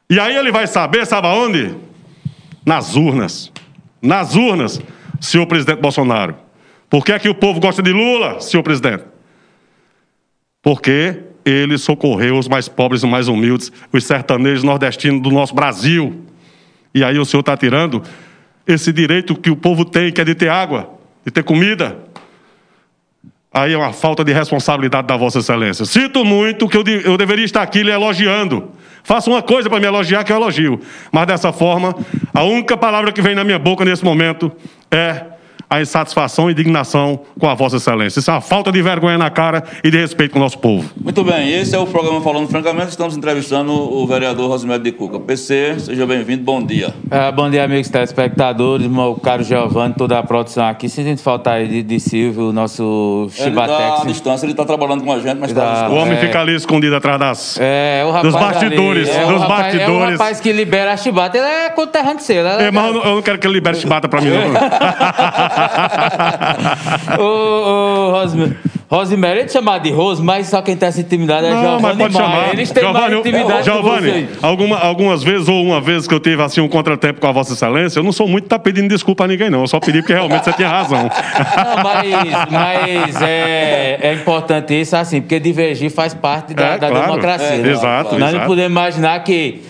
[0.09, 1.75] E aí ele vai saber, sabe aonde?
[2.65, 3.51] Nas urnas.
[4.01, 4.81] Nas urnas,
[5.19, 6.35] senhor presidente Bolsonaro.
[6.89, 9.10] Por que é que o povo gosta de Lula, senhor presidente?
[10.61, 16.23] Porque ele socorreu os mais pobres e mais humildes, os sertanejos nordestinos do nosso Brasil.
[16.93, 18.03] E aí o senhor está tirando
[18.67, 20.89] esse direito que o povo tem, que é de ter água,
[21.25, 21.97] de ter comida.
[23.53, 25.83] Aí é uma falta de responsabilidade da Vossa Excelência.
[25.83, 28.71] Sinto muito que eu, de, eu deveria estar aqui lhe elogiando.
[29.03, 30.79] Faça uma coisa para me elogiar que eu elogio.
[31.11, 31.93] Mas dessa forma,
[32.33, 34.51] a única palavra que vem na minha boca nesse momento
[34.89, 35.25] é
[35.71, 38.19] a insatisfação e indignação com a Vossa Excelência.
[38.19, 40.91] Isso é uma falta de vergonha na cara e de respeito com o nosso povo.
[41.01, 42.89] Muito bem, esse é o programa Falando Francamente.
[42.89, 45.17] Estamos entrevistando o vereador Rosimédio de Cuca.
[45.17, 46.93] PC, seja bem-vindo, bom dia.
[47.09, 50.89] É, bom dia, amigos telespectadores, meu caro Giovanni, toda a produção aqui.
[50.89, 53.79] Sem gente faltar aí de, de Silvio, nosso Chibatex.
[53.79, 56.17] Ele está à distância, ele está trabalhando com a gente, mas está O homem é...
[56.17, 57.57] fica ali escondido atrás das...
[57.61, 59.09] É, o rapaz dos bastidores.
[59.09, 59.87] Ali, é, dos rapaz, bastidores.
[59.87, 62.45] É o rapaz que libera a chibata, ele é conterrâneo seu.
[62.45, 65.60] É, mas eu não, eu não quero que ele libere chibata para mim, não.
[67.19, 68.57] ô, ô, Rosemary.
[68.91, 71.81] Rosemary, ele é chamado de Rose, mas só quem tem essa intimidade é não, Giovanni
[71.81, 72.51] mas pode chamar.
[72.51, 76.59] Eles têm mais intimidade Giovanni, alguma, algumas vezes, ou uma vez que eu tive assim
[76.59, 79.49] um contratempo com a Vossa Excelência, eu não sou muito tá pedindo desculpa a ninguém,
[79.49, 79.61] não.
[79.61, 81.03] Eu só pedi porque realmente você tinha razão.
[81.03, 86.89] Não, mas, mas é, é importante isso, assim, porque divergir faz parte da, é, da
[86.89, 87.05] claro.
[87.05, 87.47] democracia.
[87.47, 87.71] É, né?
[87.71, 88.19] Exato.
[88.19, 88.37] Nós exato.
[88.39, 89.61] não podemos imaginar que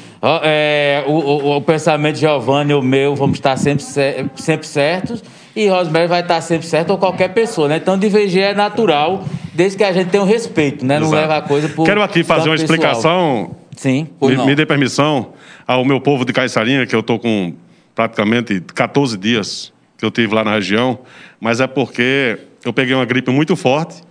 [0.43, 5.23] é, o, o, o, pensamento de Giovanni e o meu vamos estar sempre, sempre certos
[5.55, 7.77] e Rosemary vai estar sempre certo ou qualquer pessoa, né?
[7.77, 10.99] Então divergir é natural, desde que a gente tenha um respeito, né?
[10.99, 11.21] Não Exato.
[11.21, 11.85] leva a coisa por.
[11.85, 12.75] Quero aqui fazer uma pessoal.
[12.75, 13.55] explicação.
[13.75, 14.07] Sim.
[14.21, 15.33] Me, me dê permissão
[15.67, 17.53] ao meu povo de Caiçarinha, que eu estou com
[17.95, 20.99] praticamente 14 dias que eu tive lá na região,
[21.39, 24.01] mas é porque eu peguei uma gripe muito forte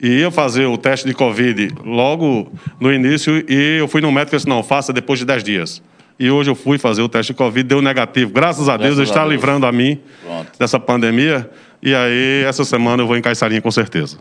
[0.00, 4.34] e ia fazer o teste de Covid logo no início e eu fui no médico
[4.34, 5.82] e disse, não, faça depois de 10 dias.
[6.18, 8.30] E hoje eu fui fazer o teste de Covid, deu negativo.
[8.32, 10.50] Graças a Deus, Deus está livrando a mim Pronto.
[10.58, 11.48] dessa pandemia.
[11.82, 14.16] E aí, essa semana eu vou em Caiçarinha com certeza.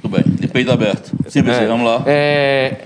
[0.00, 1.12] Tudo bem, de peito aberto.
[1.26, 2.02] Sim, é, vamos lá.
[2.06, 2.76] É,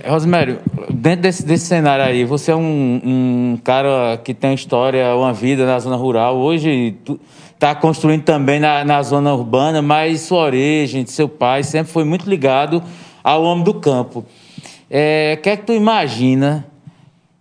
[0.90, 5.66] dentro desse, desse cenário aí, você é um, um, cara que tem história, uma vida
[5.66, 6.38] na zona rural.
[6.38, 6.96] Hoje
[7.52, 12.28] está construindo também na, na zona urbana, mas sua origem, seu pai, sempre foi muito
[12.28, 12.82] ligado
[13.22, 14.24] ao homem do campo.
[14.90, 16.64] É, o que é que tu imagina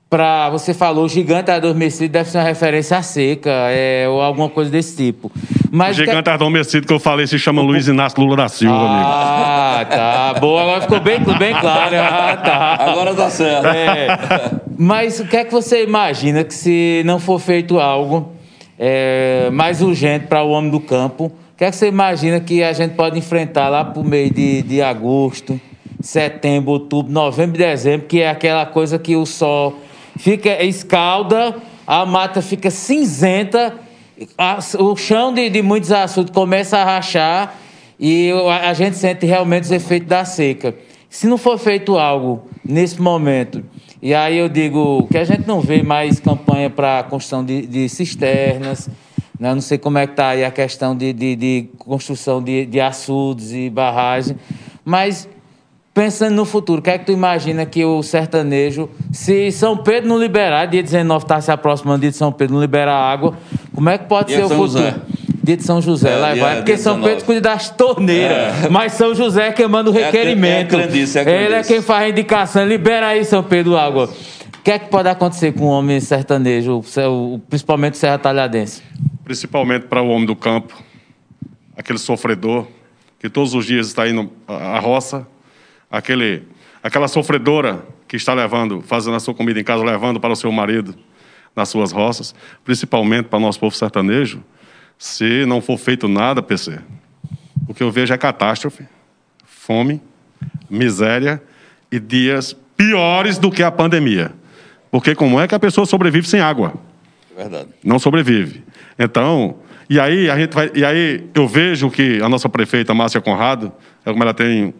[0.10, 4.50] para você falou, o gigante adormecido deve ser uma referência à seca, é, ou alguma
[4.50, 5.32] coisa desse tipo.
[5.72, 6.30] Mas o gigante que...
[6.30, 9.92] adormecido que eu falei se chama Luiz Inácio Lula da Silva, ah, amigo.
[9.92, 10.40] Ah, tá.
[10.40, 11.96] Boa, agora ficou bem, bem claro.
[11.98, 12.78] Ah, tá.
[12.80, 13.68] Agora tá certo.
[13.68, 14.08] É.
[14.78, 18.32] Mas o que é que você imagina que se não for feito algo
[18.78, 22.64] é, mais urgente para o homem do campo, o que é que você imagina que
[22.64, 25.60] a gente pode enfrentar lá para o meio de, de agosto,
[26.00, 29.76] setembro, outubro, novembro e dezembro, que é aquela coisa que o sol
[30.18, 33.76] fica escalda, a mata fica cinzenta,
[34.38, 37.56] a, o chão de, de muitos açudes começa a rachar
[38.00, 40.76] e a, a gente sente realmente os efeitos da seca.
[41.10, 43.64] Se não for feito algo nesse momento,
[44.02, 47.90] e aí eu digo que a gente não vê mais campanha para construção de, de
[47.90, 48.90] cisternas,
[49.40, 49.54] né?
[49.54, 52.80] não sei como é que está aí a questão de, de, de construção de, de
[52.82, 54.38] açudes e barragens,
[54.84, 55.28] mas
[55.96, 60.10] pensando no futuro, o que é que tu imagina que o sertanejo, se São Pedro
[60.10, 63.34] não liberar, dia 19 está se aproximando, dia de São Pedro não liberar água,
[63.74, 64.68] como é que pode dia ser o futuro?
[64.68, 64.96] José.
[65.42, 68.70] Dia de São José, é, lá vai, porque São Pedro cuida das torneiras, é.
[68.70, 70.76] mas São José é quem manda o é requerimento.
[70.76, 74.10] É, crendice, Ele é quem faz a indicação, libera aí São Pedro água.
[74.58, 76.84] O que é que pode acontecer com o homem sertanejo,
[77.48, 78.82] principalmente o Serra Talhadense?
[79.24, 80.76] Principalmente para o homem do campo,
[81.78, 82.66] aquele sofredor,
[83.18, 85.26] que todos os dias está indo à roça,
[85.90, 86.44] aquele,
[86.82, 90.52] aquela sofredora que está levando, fazendo a sua comida em casa, levando para o seu
[90.52, 90.96] marido
[91.56, 94.44] nas suas roças, principalmente para o nosso povo sertanejo,
[94.98, 96.80] se não for feito nada, PC,
[97.68, 98.86] o que eu vejo é catástrofe,
[99.46, 100.02] fome,
[100.70, 101.42] miséria
[101.92, 104.32] e dias piores do que a pandemia.
[104.92, 106.74] Porque como é que a pessoa sobrevive sem água?
[107.36, 107.70] Verdade.
[107.84, 108.64] Não sobrevive.
[108.98, 109.58] Então,
[109.90, 113.72] e aí a gente vai, e aí eu vejo que a nossa prefeita Márcia Conrado,
[114.06, 114.74] é como ela tem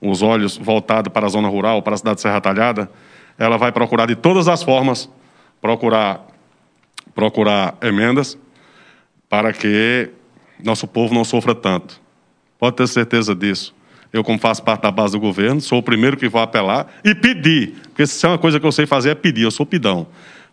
[0.00, 2.90] os olhos voltados para a zona rural, para a cidade de Serra Talhada,
[3.38, 5.08] ela vai procurar de todas as formas
[5.60, 6.26] procurar
[7.14, 8.38] procurar emendas
[9.28, 10.10] para que
[10.62, 12.00] nosso povo não sofra tanto.
[12.58, 13.74] Pode ter certeza disso.
[14.12, 17.14] Eu, como faço parte da base do governo, sou o primeiro que vou apelar e
[17.14, 17.74] pedir.
[17.84, 20.08] Porque se é uma coisa que eu sei fazer é pedir, eu sou pidão.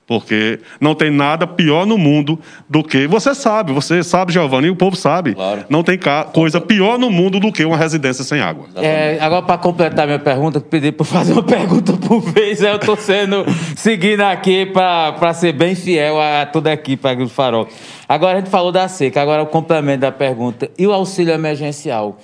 [0.07, 2.39] Porque não tem nada pior no mundo
[2.69, 3.05] do que.
[3.07, 5.35] Você sabe, você sabe, Giovanni, e o povo sabe.
[5.35, 5.65] Claro.
[5.69, 5.99] Não tem
[6.33, 8.67] coisa pior no mundo do que uma residência sem água.
[8.77, 12.61] É, agora, para completar minha pergunta, pedi para fazer uma pergunta por vez.
[12.61, 13.45] Eu estou sendo
[13.75, 17.67] seguindo aqui para ser bem fiel a toda a equipe do Farol.
[18.07, 20.71] Agora a gente falou da seca, agora o complemento da pergunta.
[20.77, 22.17] E o auxílio emergencial?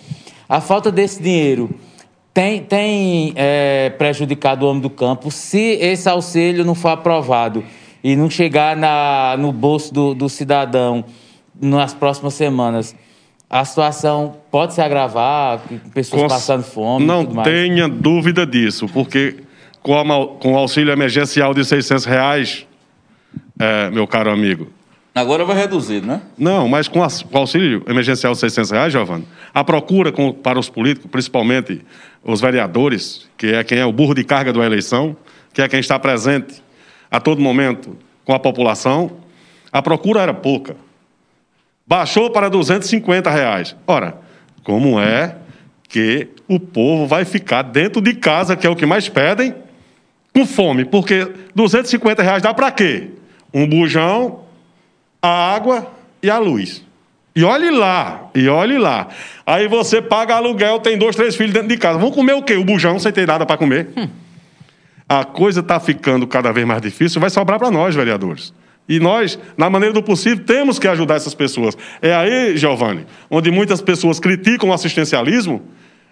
[0.47, 1.69] A falta desse dinheiro
[2.34, 7.63] tem, tem é, prejudicado o homem do campo se esse auxílio não for aprovado
[8.03, 11.05] e não chegar na, no bolso do, do cidadão
[11.61, 12.95] nas próximas semanas.
[13.49, 15.61] A situação pode se agravar,
[15.93, 17.05] pessoas passando fome.
[17.05, 19.36] Não tenha dúvida disso, porque
[19.84, 22.65] com, a, com o auxílio emergencial de 600 reais,
[23.59, 24.69] é, meu caro amigo,
[25.16, 26.22] Agora vai reduzir, né?
[26.36, 30.70] Não, mas com o auxílio emergencial de 600 reais, Giovanni, a procura com, para os
[30.70, 31.82] políticos, principalmente
[32.24, 35.16] os vereadores, que é quem é o burro de carga da eleição,
[35.53, 36.64] que é quem está presente
[37.11, 37.95] a todo momento
[38.26, 39.11] com a população,
[39.72, 40.76] a procura era pouca.
[41.86, 43.76] Baixou para 250 reais.
[43.86, 44.18] Ora,
[44.64, 45.36] como é
[45.88, 49.53] que o povo vai ficar dentro de casa, que é o que mais pedem,
[50.34, 50.86] com fome?
[50.86, 53.09] Porque 250 reais dá para quê?
[53.53, 54.42] Um bujão,
[55.24, 55.88] a água
[56.21, 56.84] e a luz.
[57.34, 59.07] E olhe lá, e olhe lá.
[59.45, 61.97] Aí você paga aluguel, tem dois, três filhos dentro de casa.
[61.97, 62.55] Vão comer o quê?
[62.57, 63.89] O bujão sem ter nada para comer?
[63.95, 64.07] Hum.
[65.07, 68.53] A coisa está ficando cada vez mais difícil, vai sobrar para nós, vereadores.
[68.88, 71.78] E nós, na maneira do possível, temos que ajudar essas pessoas.
[72.01, 75.61] É aí, Giovanni, onde muitas pessoas criticam o assistencialismo,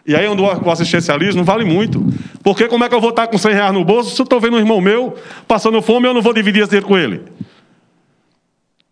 [0.07, 2.03] e aí onde o assistencialismo vale muito.
[2.41, 4.39] Porque como é que eu vou estar com 100 reais no bolso se eu estou
[4.39, 5.15] vendo um irmão meu
[5.47, 7.21] passando fome eu não vou dividir esse dinheiro com ele?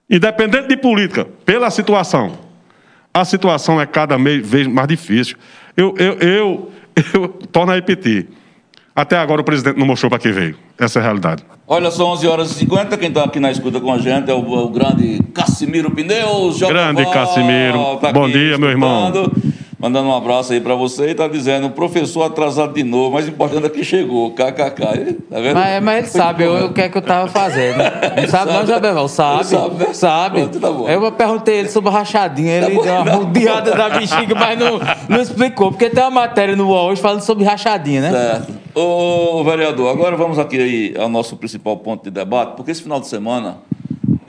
[0.10, 2.32] Independente de política, pela situação,
[3.14, 5.38] a situação é cada vez mais difícil.
[5.78, 6.72] Eu, eu, eu,
[7.14, 8.28] eu torno a repetir.
[8.96, 10.58] Até agora o presidente não mostrou para que veio.
[10.78, 11.44] Essa é a realidade.
[11.68, 12.98] Olha, são 11 horas e 50.
[12.98, 16.60] Quem está aqui na escuta com a gente é o, o grande Cassimiro Pneus.
[16.60, 17.98] Grande Cassimiro.
[17.98, 19.12] Tá Bom dia, meu irmão.
[19.80, 23.66] Mandando um abraço aí para você e está dizendo, professor atrasado de novo, mas importante
[23.66, 25.14] é que chegou, kkk.
[25.30, 25.56] Tá vendo?
[25.56, 27.78] Mas, mas ele sabe o, o que é que eu estava fazendo.
[28.22, 29.08] Não sabe, não, Jabel?
[29.08, 29.46] Sabe.
[29.46, 29.76] Sabe.
[29.76, 29.94] Né?
[29.94, 30.42] sabe.
[30.42, 30.90] Pronto, tá bom.
[30.90, 35.22] Eu perguntei ele sobre rachadinha, ele tá deu uma rodeada da bexiga, mas não, não
[35.22, 38.12] explicou, porque tem uma matéria no UOL hoje falando sobre rachadinha, né?
[38.12, 38.54] Certo.
[38.76, 43.00] Ô, vereador, agora vamos aqui aí ao nosso principal ponto de debate, porque esse final
[43.00, 43.60] de semana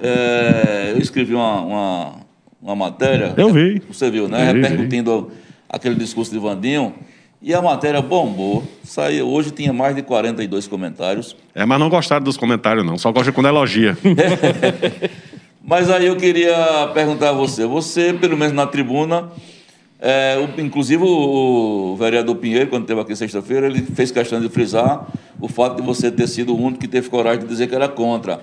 [0.01, 2.13] é, eu escrevi uma, uma
[2.63, 3.35] uma matéria.
[3.37, 3.83] Eu vi.
[3.89, 4.53] Você viu, né?
[4.53, 5.31] Repercutindo
[5.69, 6.95] aquele discurso de Vandinho.
[7.43, 8.63] E a matéria bombou.
[8.85, 11.35] Saiu, hoje tinha mais de 42 comentários.
[11.55, 12.99] É, mas não gostaram dos comentários, não.
[12.99, 13.97] Só gosta quando elogia.
[15.65, 17.65] mas aí eu queria perguntar a você.
[17.65, 19.31] Você, pelo menos na tribuna,
[19.99, 24.51] é, o, inclusive o, o, vereador Pinheiro, quando esteve aqui sexta-feira, ele fez questão de
[24.51, 25.07] frisar
[25.41, 27.89] o fato de você ter sido o único que teve coragem de dizer que era
[27.89, 28.41] contra.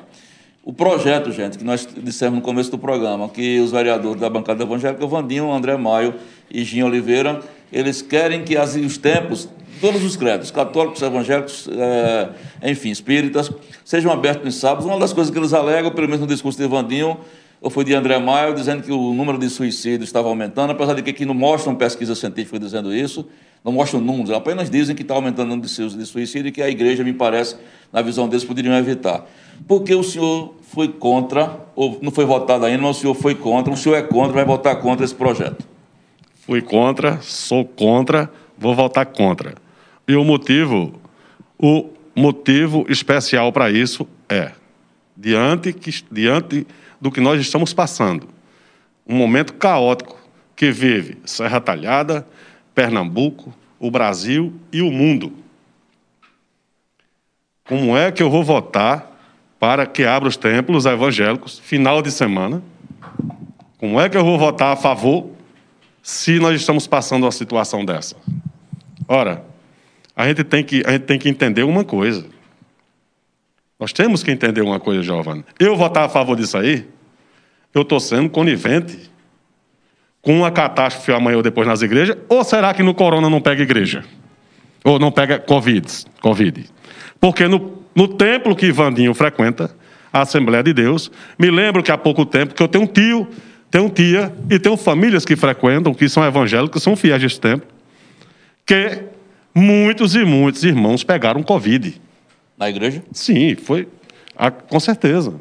[0.68, 4.65] O projeto, gente, que nós dissemos no começo do programa, que os vereadores da bancada
[4.65, 6.15] evangélica, Vandinho, André Maio
[6.51, 7.39] e Gin Oliveira,
[7.72, 9.47] eles querem que as, os tempos,
[9.80, 13.49] todos os credos, católicos, evangélicos, é, enfim, espíritas,
[13.86, 14.86] sejam abertos nos sábados.
[14.86, 17.18] Uma das coisas que eles alegam, pelo menos no discurso de Vandinho,
[17.61, 21.01] ou foi de André Maio, dizendo que o número de suicídios estava aumentando, apesar de
[21.01, 23.26] que aqui não mostram pesquisa científica dizendo isso,
[23.63, 26.70] não mostram números, apenas dizem que está aumentando o número de suicídio e que a
[26.70, 27.55] igreja, me parece,
[27.91, 29.26] na visão deles, poderiam evitar.
[29.66, 33.74] Porque o senhor foi contra, ou não foi votado ainda, mas o senhor foi contra,
[33.74, 35.66] o senhor é contra, vai votar contra esse projeto.
[36.45, 39.55] Fui contra, sou contra, vou votar contra.
[40.08, 40.93] E o motivo,
[41.58, 44.51] o motivo especial para isso é,
[45.16, 45.76] diante,
[46.12, 46.68] diante
[47.01, 48.28] do que nós estamos passando,
[49.08, 50.18] um momento caótico
[50.55, 52.28] que vive Serra Talhada,
[52.74, 55.32] Pernambuco, o Brasil e o mundo.
[57.68, 59.16] Como é que eu vou votar
[59.60, 62.62] para que abra os templos evangélicos final de semana.
[63.78, 65.32] Como é que eu vou votar a favor
[66.01, 68.16] se nós estamos passando uma situação dessa?
[69.08, 69.43] Ora,
[70.16, 72.26] a gente tem que, a gente tem que entender uma coisa.
[73.80, 75.45] Nós temos que entender uma coisa, Giovanni.
[75.60, 76.88] Eu votar a favor disso aí,
[77.74, 79.12] eu estou sendo conivente
[80.22, 83.62] com uma catástrofe amanhã ou depois nas igrejas, ou será que no corona não pega
[83.62, 84.03] igreja?
[84.84, 86.05] Ou não pega Covid?
[86.22, 86.66] COVID?
[87.20, 87.60] Porque no
[87.98, 89.72] no templo que Vandinho frequenta,
[90.14, 91.12] a Assembleia de Deus.
[91.38, 93.28] Me lembro que há pouco tempo que eu tenho um tio,
[93.72, 97.68] tenho tia e tenho famílias que frequentam, que são evangélicos, são fiéis desse templo,
[98.66, 99.00] que
[99.54, 102.00] muitos e muitos irmãos pegaram Covid.
[102.56, 103.02] Na igreja?
[103.12, 103.88] Sim, foi.
[104.70, 105.34] Com certeza.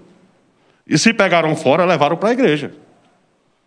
[0.88, 2.70] E se pegaram fora, levaram para a igreja.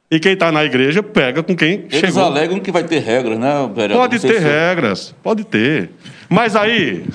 [0.10, 2.24] E quem está na igreja pega com quem Eles chegou.
[2.24, 3.52] alegam que vai ter regras, né?
[3.94, 5.92] Pode ter se- regras, pode ter.
[6.28, 7.06] Mas aí,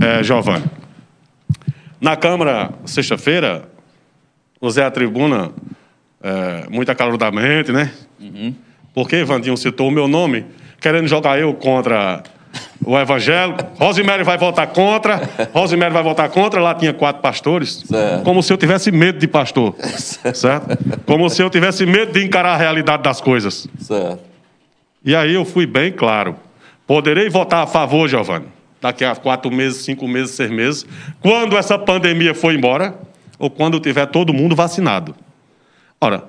[0.00, 0.64] é, Giovanni,
[2.04, 3.62] na Câmara, sexta-feira,
[4.60, 5.52] usei a tribuna
[6.22, 7.90] é, muito acaloradamente, né?
[8.92, 10.44] Porque Vandinho citou o meu nome,
[10.82, 12.22] querendo jogar eu contra
[12.84, 13.64] o evangélico.
[13.82, 15.18] Rosemary vai votar contra,
[15.54, 17.82] Rosemary vai votar contra, lá tinha quatro pastores.
[17.86, 18.22] Certo.
[18.22, 19.74] Como se eu tivesse medo de pastor,
[20.34, 20.76] certo?
[21.06, 23.66] Como se eu tivesse medo de encarar a realidade das coisas.
[23.80, 24.20] Certo.
[25.02, 26.36] E aí eu fui bem claro.
[26.86, 28.44] Poderei votar a favor, Giovanni,
[28.84, 30.86] daqui a quatro meses, cinco meses, seis meses,
[31.22, 32.94] quando essa pandemia for embora
[33.38, 35.14] ou quando tiver todo mundo vacinado.
[35.98, 36.24] Ora,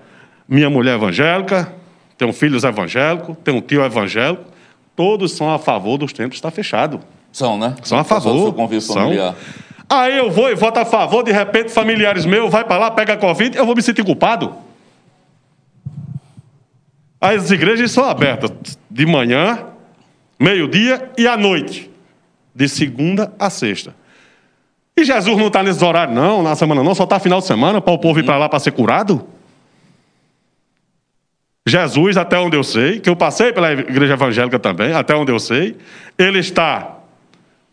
[0.47, 1.73] minha mulher é evangélica,
[2.17, 4.45] tenho filhos evangélicos, tenho um tio evangélico,
[4.95, 7.01] todos são a favor dos templos estar fechado.
[7.29, 7.75] São, né?
[7.83, 8.55] São a favor.
[8.79, 8.95] São.
[8.95, 9.35] familiar.
[9.89, 13.13] Aí eu vou e voto a favor, de repente familiares meus vai para lá, pega
[13.13, 14.55] a Covid, eu vou me sentir culpado.
[17.19, 19.65] As igrejas são abertas de manhã,
[20.39, 21.93] meio-dia e à noite,
[22.55, 23.93] de segunda a sexta.
[24.97, 27.81] E Jesus não está nesses horários, não, na semana não, só está final de semana
[27.81, 29.27] para o povo ir para lá para ser curado?
[31.67, 35.39] Jesus, até onde eu sei, que eu passei pela igreja evangélica também, até onde eu
[35.39, 35.75] sei,
[36.17, 36.99] ele está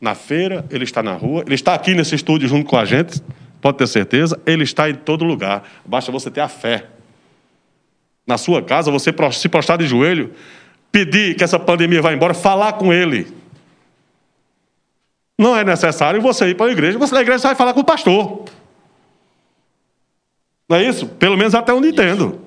[0.01, 3.23] na feira, ele está na rua, ele está aqui nesse estúdio junto com a gente,
[3.61, 5.63] pode ter certeza, ele está em todo lugar.
[5.85, 6.87] Basta você ter a fé.
[8.27, 10.33] Na sua casa, você se prostrar de joelho,
[10.91, 13.42] pedir que essa pandemia vá embora, falar com ele.
[15.39, 17.85] Não é necessário você ir para a igreja, você na igreja vai falar com o
[17.85, 18.45] pastor.
[20.69, 21.07] Não é isso?
[21.07, 22.41] Pelo menos até onde entendo.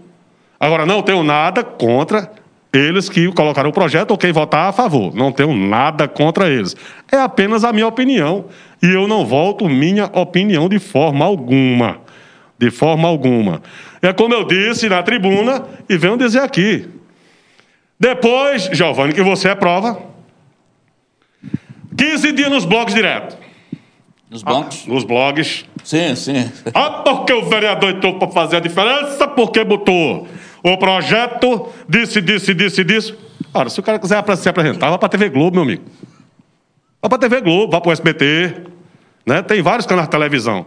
[0.60, 2.32] Agora, não tenho nada contra
[2.74, 5.14] eles que colocaram o projeto ou quem votar a favor.
[5.14, 6.76] Não tenho nada contra eles.
[7.12, 8.46] É apenas a minha opinião.
[8.82, 12.00] E eu não volto minha opinião de forma alguma.
[12.58, 13.62] De forma alguma.
[14.02, 16.88] É como eu disse na tribuna e venho dizer aqui.
[18.00, 20.15] Depois, Giovanni, que você é prova.
[21.98, 23.38] 15 dias nos blogs direto.
[24.30, 24.86] Nos bancos?
[24.88, 25.66] Nos blogs.
[25.84, 26.52] Sim, sim.
[26.74, 30.28] Ah, porque o vereador entrou para fazer a diferença, porque botou
[30.64, 33.14] o projeto, disse, disse, disse, disse.
[33.54, 35.84] Ora, se o cara quiser se apresentar, vá para a TV Globo, meu amigo.
[37.02, 38.64] Vá para a TV Globo, vá para o SBT.
[39.26, 39.42] Né?
[39.44, 40.66] Tem vários canais de televisão.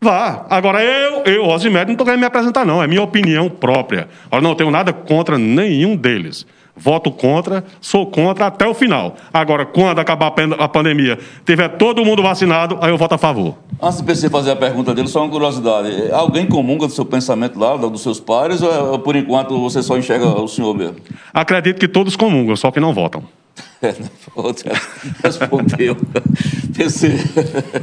[0.00, 0.46] Vá.
[0.48, 2.82] Agora, eu, eu, Rosimério, não estou querendo me apresentar, não.
[2.82, 4.08] É minha opinião própria.
[4.30, 6.46] Ora, não tenho nada contra nenhum deles.
[6.74, 9.14] Voto contra, sou contra até o final.
[9.32, 13.18] Agora, quando acabar a pan- a pandemia, tiver todo mundo vacinado, aí eu voto a
[13.18, 13.56] favor.
[13.80, 16.10] Antes de você fazer a pergunta dele, só uma curiosidade.
[16.10, 19.98] Alguém comunga do seu pensamento lá, dos seus pares, ou é, por enquanto você só
[19.98, 20.96] enxerga o senhor mesmo?
[21.34, 23.22] Acredito que todos comungam, só que não votam.
[23.82, 23.92] É,
[24.36, 24.72] Outra
[25.24, 25.96] respondeu.
[26.76, 27.18] Pensei.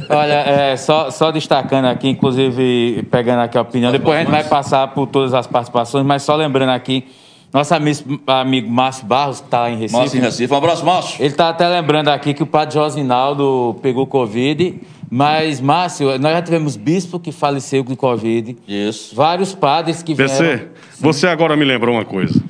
[0.08, 4.42] Olha, é, só, só destacando aqui, inclusive pegando aqui a opinião, depois a gente vai
[4.44, 7.06] passar por todas as participações, mas só lembrando aqui,
[7.52, 10.52] nosso amigo, amigo Márcio Barros, que está em Recife, Márcio em Recife.
[10.52, 11.20] Um abraço, Márcio.
[11.20, 14.80] ele está até lembrando aqui que o padre Josinaldo pegou Covid,
[15.10, 19.14] mas, Márcio, nós já tivemos bispo que faleceu com Covid, Isso.
[19.14, 20.32] vários padres que vieram...
[20.32, 20.68] PC,
[21.00, 22.40] você agora me lembrou uma coisa.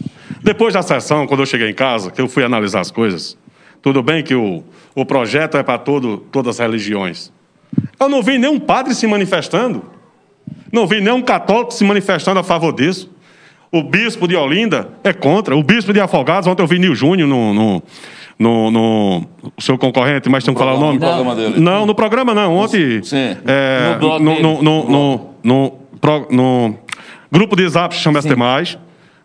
[0.43, 3.39] Depois da sessão, quando eu cheguei em casa, que eu fui analisar as coisas,
[3.81, 4.63] tudo bem que o,
[4.95, 7.33] o projeto é para todas as religiões.
[7.99, 9.85] Eu não vi nenhum padre se manifestando.
[10.73, 13.11] Não vi nenhum católico se manifestando a favor disso.
[13.73, 15.57] O bispo de Olinda é contra.
[15.57, 17.83] O bispo de Afogados, ontem eu vi Nil Júnior no, no,
[18.39, 20.95] no, no- o seu concorrente, mas tem que falar o nome?
[20.95, 21.61] No programa dele.
[21.61, 22.57] Não, no programa não.
[22.57, 23.03] Ontem.
[23.03, 23.37] Sim.
[23.47, 25.71] é, No no, no, no,
[26.31, 26.75] no,
[27.31, 28.77] grupo de zap chama ST Mais.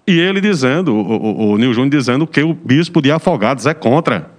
[0.08, 3.74] E ele dizendo, o, o, o Nil Júnior dizendo que o bispo de Afogados é
[3.74, 4.30] contra.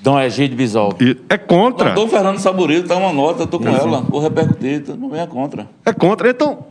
[0.00, 0.94] Dom Egídio Bisol.
[1.00, 1.90] E é contra.
[1.90, 4.02] Doutor Fernando Saburito, tá uma nota, eu tô com ela.
[4.02, 5.66] Vou repercutir, tá- não venha contra.
[5.84, 6.30] É contra.
[6.30, 6.66] Então,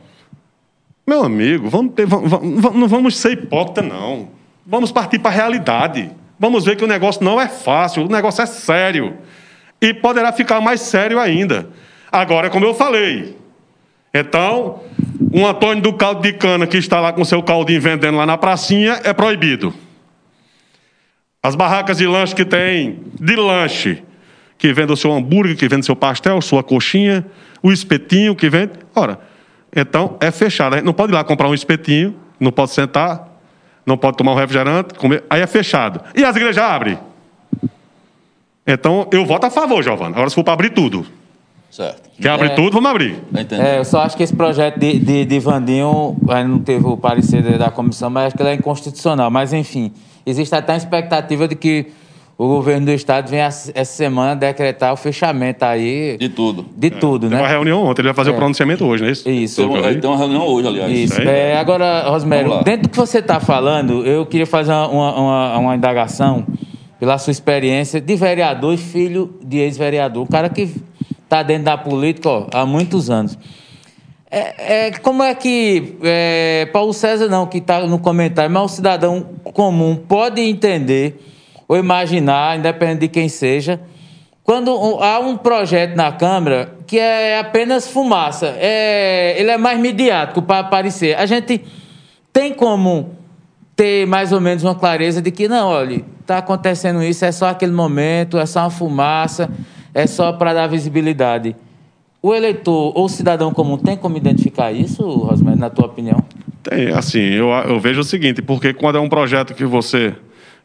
[1.08, 4.30] meu amigo, vamos ter, vamos, vamos- não vamos ser hipócrita, não.
[4.66, 6.10] Vamos partir para a realidade.
[6.40, 9.16] Vamos ver que o negócio não é fácil, o negócio é sério.
[9.82, 11.70] E poderá ficar mais sério ainda.
[12.12, 13.38] Agora, como eu falei,
[14.14, 14.82] então,
[15.32, 18.38] um Antônio do caldo de cana que está lá com seu caldinho vendendo lá na
[18.38, 19.74] pracinha é proibido.
[21.44, 24.02] As barracas de lanche que tem, de lanche,
[24.58, 27.26] que vende o seu hambúrguer, que vende o seu pastel, sua coxinha,
[27.62, 28.72] o espetinho que vende.
[28.96, 29.20] Ora,
[29.76, 30.74] então é fechado.
[30.74, 33.28] A gente não pode ir lá comprar um espetinho, não pode sentar,
[33.86, 35.24] não pode tomar um refrigerante, comer.
[35.30, 36.02] Aí é fechado.
[36.16, 36.98] E as igrejas abrem.
[38.66, 40.10] Então eu voto a favor, Giovana.
[40.16, 41.06] Agora se for para abrir tudo.
[41.70, 42.10] Certo.
[42.20, 42.56] Quer abrir É.
[42.56, 43.16] tudo, vamos abrir.
[43.34, 43.66] Tá entendendo?
[43.68, 46.96] É, eu só acho que esse projeto de, de, de Vandinho ainda não teve o
[46.96, 49.30] parecer da comissão, mas acho que ele é inconstitucional.
[49.30, 49.92] Mas, enfim,
[50.26, 51.88] existe até a expectativa de que
[52.38, 56.18] o governo do estado vem essa semana decretar o fechamento aí.
[56.18, 56.66] De tudo.
[56.76, 57.42] De tudo, Teve né?
[57.42, 58.34] uma reunião ontem, ele vai fazer É.
[58.34, 59.30] o pronunciamento hoje, não é isso?
[59.30, 59.56] Isso.
[59.56, 60.92] Tem, uma- tem uma reunião hoje, aliás.
[60.92, 61.22] Isso.
[61.22, 65.76] É, agora, Rosmério, dentro do que você está falando, eu queria fazer uma, uma, uma
[65.76, 66.46] indagação
[67.00, 70.24] pela sua experiência de vereador e filho de ex-vereador.
[70.24, 70.70] Um cara que
[71.24, 73.38] está dentro da política ó, há muitos anos.
[74.30, 78.76] É, é, como é que é, Paulo César não, que está no comentário, mas o
[78.76, 81.18] cidadão comum pode entender
[81.68, 83.80] ou imaginar, independente de quem seja,
[84.44, 84.70] quando
[85.02, 90.60] há um projeto na Câmara que é apenas fumaça, é, ele é mais midiático para
[90.60, 91.18] aparecer.
[91.18, 91.64] A gente
[92.32, 93.16] tem como
[93.76, 97.48] ter mais ou menos uma clareza de que, não, olha, está acontecendo isso, é só
[97.48, 99.50] aquele momento, é só uma fumaça,
[99.94, 101.56] é só para dar visibilidade.
[102.22, 106.24] O eleitor ou o cidadão comum tem como identificar isso, Rosmério, na tua opinião?
[106.62, 110.16] Tem, assim, eu, eu vejo o seguinte, porque quando é um projeto que você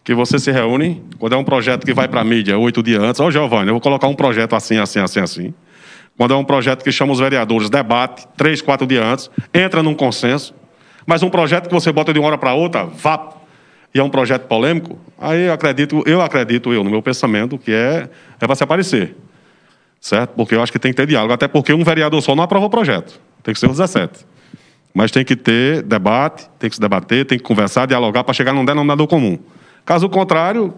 [0.03, 3.03] que você se reúne, quando é um projeto que vai para a mídia oito dias
[3.03, 5.55] antes, ó, Giovanni, eu vou colocar um projeto assim, assim, assim, assim.
[6.17, 9.95] Quando é um projeto que chama os vereadores, debate, três, quatro dias antes, entra num
[9.95, 10.55] consenso,
[11.07, 13.31] mas um projeto que você bota de uma hora para outra, vá,
[13.95, 17.73] e é um projeto polêmico, aí eu acredito, eu acredito, eu, no meu pensamento, que
[17.73, 18.09] é,
[18.41, 19.17] é para se aparecer.
[20.01, 20.31] Certo?
[20.31, 22.67] Porque eu acho que tem que ter diálogo, até porque um vereador só não aprova
[22.67, 23.21] o projeto.
[23.43, 24.27] Tem que ser os 17.
[24.95, 28.53] Mas tem que ter debate, tem que se debater, tem que conversar, dialogar para chegar
[28.53, 29.39] num denominador comum.
[29.91, 30.73] Caso contrário,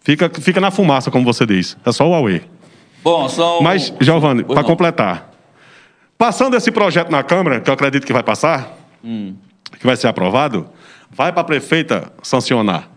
[0.00, 1.76] fica, fica na fumaça, como você diz.
[1.84, 2.40] É só o Huawei.
[3.04, 3.60] Bom, são.
[3.60, 5.30] Mas, Giovanni, para completar.
[6.16, 8.74] Passando esse projeto na Câmara, que eu acredito que vai passar,
[9.04, 9.34] Hum.
[9.78, 10.66] que vai ser aprovado,
[11.10, 12.88] vai para a prefeita sancionar.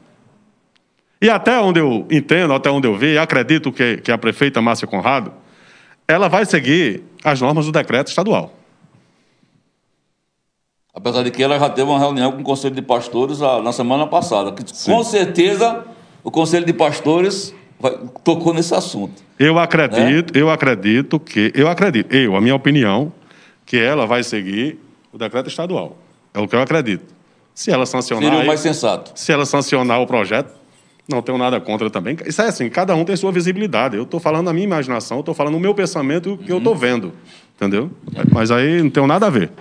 [1.21, 4.87] E até onde eu entendo, até onde eu vi, acredito que, que a prefeita Márcia
[4.87, 5.33] Conrado,
[6.07, 8.53] ela vai seguir as normas do decreto estadual.
[10.95, 14.07] Apesar de que ela já teve uma reunião com o Conselho de Pastores na semana
[14.07, 14.51] passada.
[14.53, 15.83] Que, com certeza
[16.23, 19.21] o Conselho de Pastores vai- tocou nesse assunto.
[19.37, 23.11] Eu acredito, eu acredito que, eu acredito, eu, a minha opinião,
[23.65, 24.79] que ela vai seguir
[25.11, 25.97] o decreto estadual.
[26.33, 27.13] É o que eu acredito.
[27.53, 29.11] Se ela sancionar, Seria o mais sensato.
[29.15, 30.53] se ela sancionar o projeto,
[31.07, 32.17] não tenho nada contra também.
[32.25, 33.95] Isso é assim, cada um tem sua visibilidade.
[33.97, 36.57] Eu estou falando a minha imaginação, estou falando o meu pensamento e o que eu
[36.57, 37.11] estou vendo.
[37.55, 37.91] Entendeu?
[38.31, 39.51] Mas aí não tem nada a ver.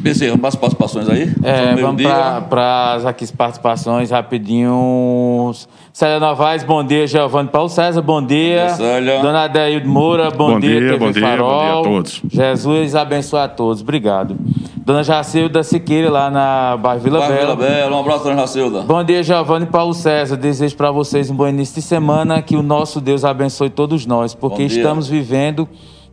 [0.00, 1.30] Bezerra, mais participações aí?
[1.42, 2.08] É, vamos dia.
[2.48, 5.50] para as aqui participações rapidinho.
[5.92, 7.06] Célia Novaes, bom dia.
[7.06, 8.70] Giovanni Paulo César, bom dia.
[8.70, 9.20] Célia.
[9.20, 10.80] Dona Adeildo Moura, bom, Bom dia.
[10.80, 11.50] dia, TV bom dia, Farol.
[11.50, 12.22] bom dia a todos.
[12.30, 13.82] Jesus abençoe a todos.
[13.82, 14.36] Obrigado.
[14.84, 17.56] Dona Jacilda Siqueira, lá na bairro Vila Vai, Bela.
[17.56, 17.96] Vila Bela.
[17.96, 18.80] Um abraço, dona Jacilda.
[18.82, 20.36] Bom dia, Giovanni Paulo César.
[20.36, 22.40] Desejo para vocês um bom início de semana.
[22.40, 24.78] Que o nosso Deus abençoe todos nós, porque Bom dia.
[24.78, 25.68] estamos vivendo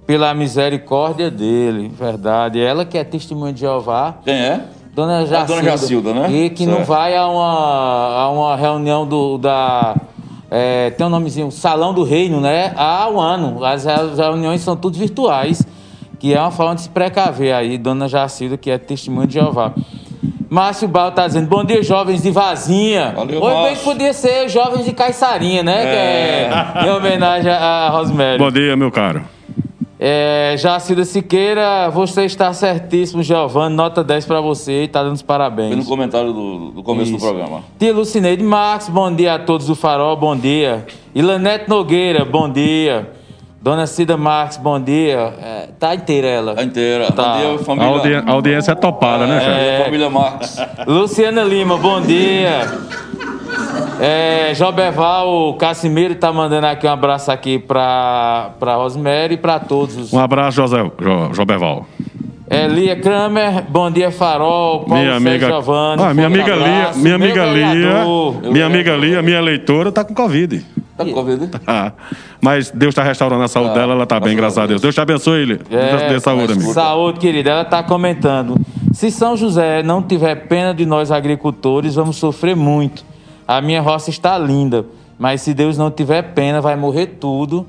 [0.10, 1.88] pela misericórdia dele.
[1.96, 2.60] Verdade.
[2.60, 4.16] Ela que é testemunha de Jeová.
[4.26, 4.62] Quem é?
[4.92, 5.46] Dona Jacilda.
[5.46, 6.32] Dona Jacilda, né?
[6.32, 6.88] E que não Certo.
[6.88, 9.96] vai a uma, a uma reunião do, da.
[10.50, 12.74] é, tem um nomezinho, Salão do Reino, né?
[12.76, 13.64] Há um ano.
[13.64, 15.62] As, as reuniões são tudo virtuais,
[16.18, 19.76] que é uma forma de se precaver aí, Dona Jacilda, que é testemunha de Jeová.
[20.50, 23.14] Márcio Bal tá dizendo, bom dia, jovens de Vazinha.
[23.16, 25.82] Valeu, Ou bem que podia ser jovens de Caiçarinha, né?
[25.84, 28.40] Que é em homenagem a, a Rosemary.
[28.40, 29.22] Bom dia, meu caro.
[30.02, 33.76] É, Jacilda Siqueira, você está certíssimo, Giovanni.
[33.76, 35.68] Nota 10 para você e tá dando os parabéns.
[35.70, 37.26] Foi no comentário do, do começo do Isso.
[37.26, 37.64] programa.
[37.78, 40.86] Tia Lucineide Marques, bom dia a todos do Farol, bom dia.
[41.14, 43.12] Ilanete Nogueira, bom dia.
[43.62, 45.34] Dona Cida Marques, bom dia.
[45.42, 46.56] É, tá inteira ela.
[46.58, 47.12] A inteira.
[47.12, 47.34] Tá.
[47.34, 47.90] Bom dia, A, família.
[47.90, 49.60] audi- a audiência é topada, né, chefe?
[49.60, 50.58] É, família Marques.
[50.88, 52.62] Luciana Lima, bom dia.
[54.00, 59.98] É, Joberval Casimiro tá mandando aqui um abraço aqui pra, pra Rosemary e pra todos.
[59.98, 61.86] os- Um abraço, José, Jo, Joberval.
[62.50, 66.78] É, Lia Kramer, bom dia Farol, Paulo Minha Sérgio amiga, Giovanni, ah, minha amiga Lia,
[66.80, 67.00] abraço.
[67.00, 70.66] minha Meu amiga Lia, minha amiga Lia, minha eleitora, tá com Covid.
[70.98, 71.50] Tá com Covid?
[71.68, 71.92] Ah,
[72.42, 74.82] mas Deus está restaurando a saúde Ah, dela, ela tá bem, graças graças a Deus.
[74.82, 75.60] Deus te abençoe, Lia.
[75.70, 76.74] É, Deus te dê saúde, amigo.
[76.74, 77.52] Saúde, querida.
[77.52, 78.56] Ela está comentando.
[78.94, 83.06] Se São José não tiver pena de nós agricultores, vamos sofrer muito.
[83.50, 84.86] A minha roça está linda,
[85.18, 87.66] mas se Deus não tiver pena, vai morrer tudo.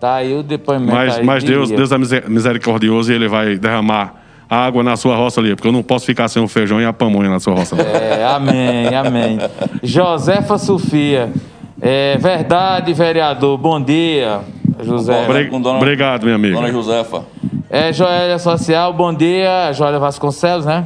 [0.00, 0.92] Tá aí o depoimento.
[0.92, 1.70] Mas, aí mas de Deus.
[1.70, 4.14] Deus é miser- misericordioso e Ele vai derramar
[4.48, 6.92] água na sua roça ali, porque eu não posso ficar sem o feijão e a
[6.92, 7.76] pamonha na sua roça.
[7.80, 9.38] É, amém, amém.
[9.84, 11.32] Josefa Sofia.
[11.80, 13.56] É verdade, vereador.
[13.56, 14.40] Bom dia,
[14.82, 15.28] José.
[15.76, 16.56] Obrigado, minha amiga.
[16.56, 17.22] Dona Josefa.
[17.70, 19.72] É, Joélia Social, bom dia.
[19.74, 20.84] Joélia Vasconcelos, né?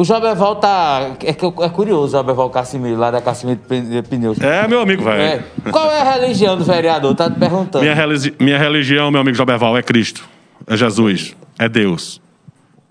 [0.00, 1.10] O Joberval tá.
[1.22, 4.40] É, é curioso, o Joberval Cassimiro, lá da Cassimiro de Pneus.
[4.40, 5.20] É, meu amigo, velho.
[5.22, 5.70] É.
[5.70, 7.14] Qual é a religião do vereador?
[7.14, 7.82] Tá te perguntando.
[7.82, 10.26] Minha, religi- minha religião, meu amigo Joberval, é Cristo.
[10.66, 11.36] É Jesus.
[11.58, 12.18] É Deus.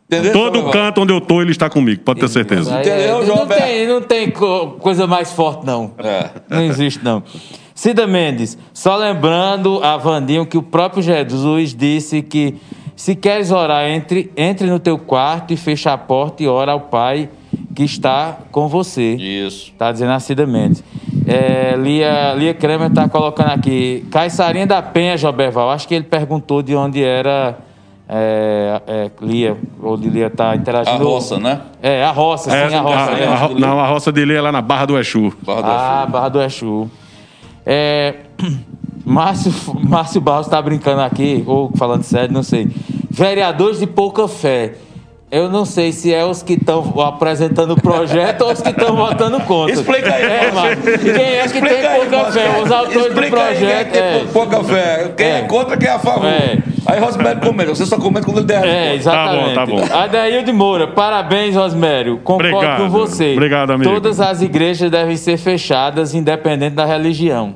[0.06, 0.34] Entendeu?
[0.34, 2.80] Todo João canto onde eu tô, ele está comigo, pode ter certeza.
[2.80, 5.92] Entendeu, não, João tem, não tem co- coisa mais forte, não.
[5.98, 6.30] É.
[6.48, 7.24] Não existe, não.
[7.74, 12.56] Cida Mendes, só lembrando a Vandinho que o próprio Jesus disse que
[13.00, 16.82] se queres orar, entre, entre no teu quarto e fecha a porta e ora ao
[16.82, 17.30] Pai
[17.74, 19.16] que está com você.
[19.16, 19.72] Isso.
[19.78, 20.84] Tá dizendo a Cida Mendes.
[21.26, 24.06] É, Lia, Lia Kremer tá colocando aqui.
[24.12, 25.70] Caiçarinha da Penha, Joberval.
[25.72, 27.58] Acho que ele perguntou de onde era
[28.10, 29.56] é, é, Lia.
[29.82, 31.02] Ou de Lia tá A interagindo.
[31.02, 31.62] roça, né?
[31.82, 33.12] É, a roça, É, sim, a roça.
[33.14, 33.28] a- é.
[33.28, 35.34] a ro- não, a roça dele é lá na Barra do Exu.
[35.42, 36.12] Barra do Ah, Exu.
[36.12, 36.92] Barra do Exu.
[37.66, 38.16] É,
[39.10, 39.52] Márcio,
[39.82, 42.68] Márcio Barros está brincando aqui, ou falando sério, não sei.
[43.10, 44.74] Vereadores de pouca fé.
[45.32, 48.96] Eu não sei se é os que estão apresentando o projeto ou os que estão
[48.96, 49.76] votando contra.
[49.76, 50.84] Explica aí, É, Márcio.
[50.84, 51.00] Márcio.
[51.00, 52.62] Quem é que Explica tem aí, pouca fé?
[52.64, 53.86] Os autores do Explica aí quem é projeto.
[53.86, 54.26] que tem é.
[54.34, 55.14] pouca fé.
[55.16, 55.38] Quem é.
[55.38, 55.42] É.
[55.44, 56.26] contra, quem é a favor.
[56.26, 56.58] É.
[56.88, 57.76] Aí Rosmério comenta.
[57.76, 59.54] Você só comenta quando ele der a É, exatamente.
[59.54, 59.96] Tá bom, tá bom.
[60.00, 62.18] Adaildo Moura, parabéns, Rosmério.
[62.24, 62.78] Concordo Obrigado.
[62.82, 63.34] com você.
[63.34, 63.92] Obrigado, amigo.
[63.92, 67.54] Todas as igrejas devem ser fechadas, independente da religião.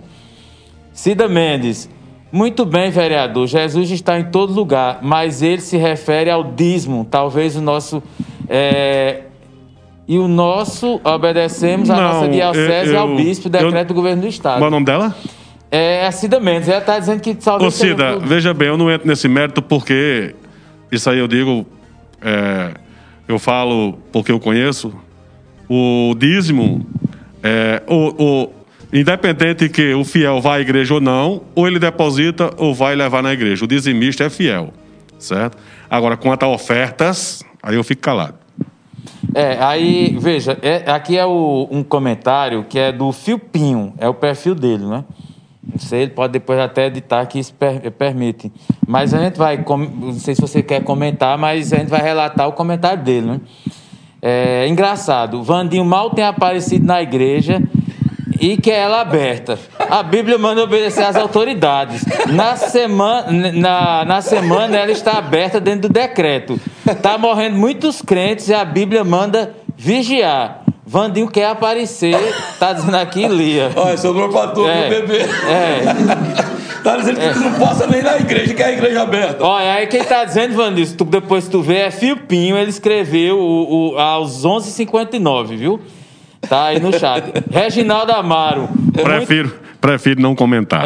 [0.94, 1.90] Cida Mendes,
[2.32, 3.48] muito bem, vereador.
[3.48, 7.06] Jesus está em todo lugar, mas ele se refere ao dízimo.
[7.10, 8.02] Talvez o nosso.
[8.48, 9.22] é,
[10.06, 14.24] E o nosso obedecemos à nossa diocese e eu- ao bispo, decreto eu- do governo
[14.24, 14.58] do Estado.
[14.58, 15.16] Qual é o nome dela?
[15.72, 16.68] É a Cida Mendes.
[16.68, 17.74] Ela está dizendo que Ô, talvez.
[17.76, 20.36] seja Cida, por- veja bem, eu não entro nesse mérito porque
[20.92, 21.66] isso aí eu digo,
[22.22, 22.74] é,
[23.30, 24.94] eu falo porque eu conheço.
[25.70, 26.86] O dízimo,
[27.42, 28.50] é, o, o-
[28.94, 33.24] independente que o fiel vá à igreja ou não, ou ele deposita ou vai levar
[33.24, 33.66] na igreja.
[33.66, 34.72] O dizimista é fiel,
[35.18, 35.58] certo?
[35.90, 38.36] Agora, quanto a ofertas, aí eu fico calado.
[39.34, 44.14] É, aí, veja, é- aqui é o- um comentário que é do Filpinho, é o
[44.14, 45.04] perfil dele, né?
[45.66, 48.52] Não sei, ele pode depois até editar que isso per- permite.
[48.86, 52.48] Mas a gente vai, não sei se você quer comentar, mas a gente vai relatar
[52.48, 53.42] o comentário dele, né?
[54.22, 57.62] É engraçado, Vandinho mal tem aparecido na igreja
[58.46, 59.58] e que é ela aberta.
[59.90, 62.04] A Bíblia manda obedecer às autoridades.
[62.32, 66.60] Na semana, na, na semana ela está aberta dentro do decreto.
[67.02, 70.62] Tá morrendo muitos crentes e a Bíblia manda vigiar.
[70.86, 72.16] Vandinho quer aparecer,
[72.60, 73.72] tá dizendo aqui, Lia.
[73.76, 75.22] Olha, sobrou pra tu, É, meu bebê.
[75.24, 76.84] é.
[76.84, 79.44] Tá dizendo que tu não passa nem na igreja, que é a igreja aberta.
[79.44, 83.40] Olha, aí quem tá dizendo, Vandinho, se tu, depois tu vê, é Filpinho, ele escreveu
[83.40, 85.80] o, o- aos 11h59, viu?
[86.50, 87.24] Tá aí no chat.
[87.52, 88.70] Reginaldo Amaro.
[88.72, 90.86] muito- Prefiro, prefiro não comentar.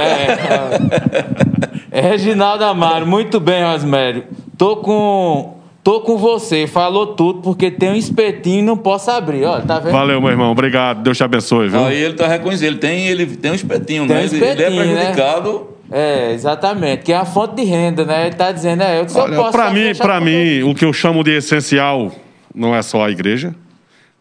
[1.91, 4.23] É, Reginaldo Amaro, muito bem, Rosmério.
[4.57, 5.55] Tô com.
[5.83, 9.45] Tô com você, falou tudo, porque tem um espetinho e não posso abrir.
[9.45, 9.93] Olha, tá vendo?
[9.93, 10.51] Valeu, meu irmão.
[10.51, 11.01] Obrigado.
[11.01, 11.85] Deus te abençoe, viu?
[11.85, 14.21] Aí ele tá reconhecendo, ele tem, ele tem um espetinho, Tem né?
[14.21, 14.95] um Ele- ele é espetinho, né?
[14.95, 15.67] prejudicado.
[15.89, 17.03] É, exatamente.
[17.03, 18.25] Que é a fonte de renda, né?
[18.27, 19.51] Ele tá dizendo, é, eu disse, eu Olha, posso.
[19.53, 22.11] Para só mim, para mim, o que eu chamo de essencial
[22.53, 23.55] não é só a igreja.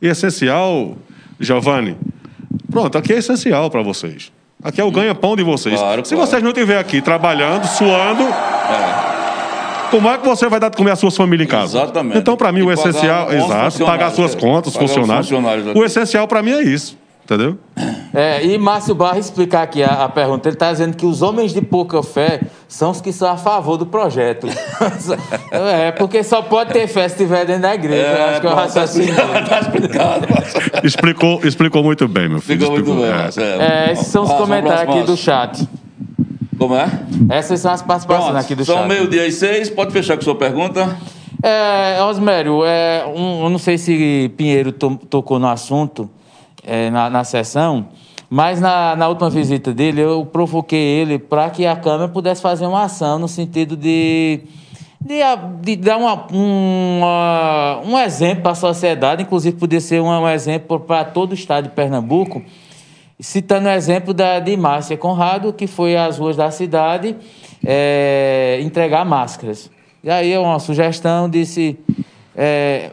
[0.01, 0.95] E essencial,
[1.39, 1.97] Giovanni,
[2.71, 4.33] pronto, aqui é essencial para vocês.
[4.63, 5.79] Aqui é o ganha-pão de vocês.
[5.79, 6.29] Claro, Se claro.
[6.29, 8.25] vocês não estiverem aqui trabalhando, suando,
[9.91, 11.79] como é que você vai dar de comer a sua família em casa?
[11.79, 12.19] Exatamente.
[12.19, 14.39] Então, para mim, E o essencial, exato, pagar suas é.
[14.39, 15.29] contas, Pagar os funcionários.
[15.29, 15.77] funcionários.
[15.77, 17.59] O essencial para mim é isso, entendeu?
[18.15, 20.49] É, e Márcio Barra explicar aqui a, a pergunta.
[20.49, 23.77] Ele está dizendo que os homens de pouca fé são os que são a favor
[23.77, 24.47] do projeto.
[25.51, 28.07] é, porque só pode ter fé se estiver dentro da igreja.
[28.07, 29.11] Eu acho que é o raciocínio.
[29.11, 30.27] explicado, tá explicado.
[30.87, 32.61] Explicou, explicou muito bem, meu filho.
[32.61, 33.89] Ficou muito explicou, bem, é.
[33.89, 35.69] É, esses são os comentários aqui do chat.
[36.57, 36.89] Como é?
[37.29, 38.89] Essas são as participações Pronto, aqui do são chat.
[38.89, 40.97] meio-dia e seis, pode fechar com sua pergunta.
[41.43, 46.09] É, Osmério, é, um, eu não sei se Pinheiro to- tocou no assunto
[46.67, 47.87] é, na, na sessão,
[48.29, 52.67] mas na, na última visita dele eu provoquei ele para que a Câmara pudesse fazer
[52.67, 54.41] uma ação no sentido de,
[55.01, 55.21] de,
[55.63, 60.29] de dar uma, um, uma- um exemplo para a sociedade, inclusive poder ser um, um
[60.29, 62.43] exemplo para todo o estado de Pernambuco,
[63.21, 67.15] citando o exemplo da, de Márcia Conrado, que foi às ruas da cidade
[67.65, 69.71] é, entregar máscaras.
[70.03, 71.79] E aí é uma sugestão, disse...
[72.37, 72.91] é,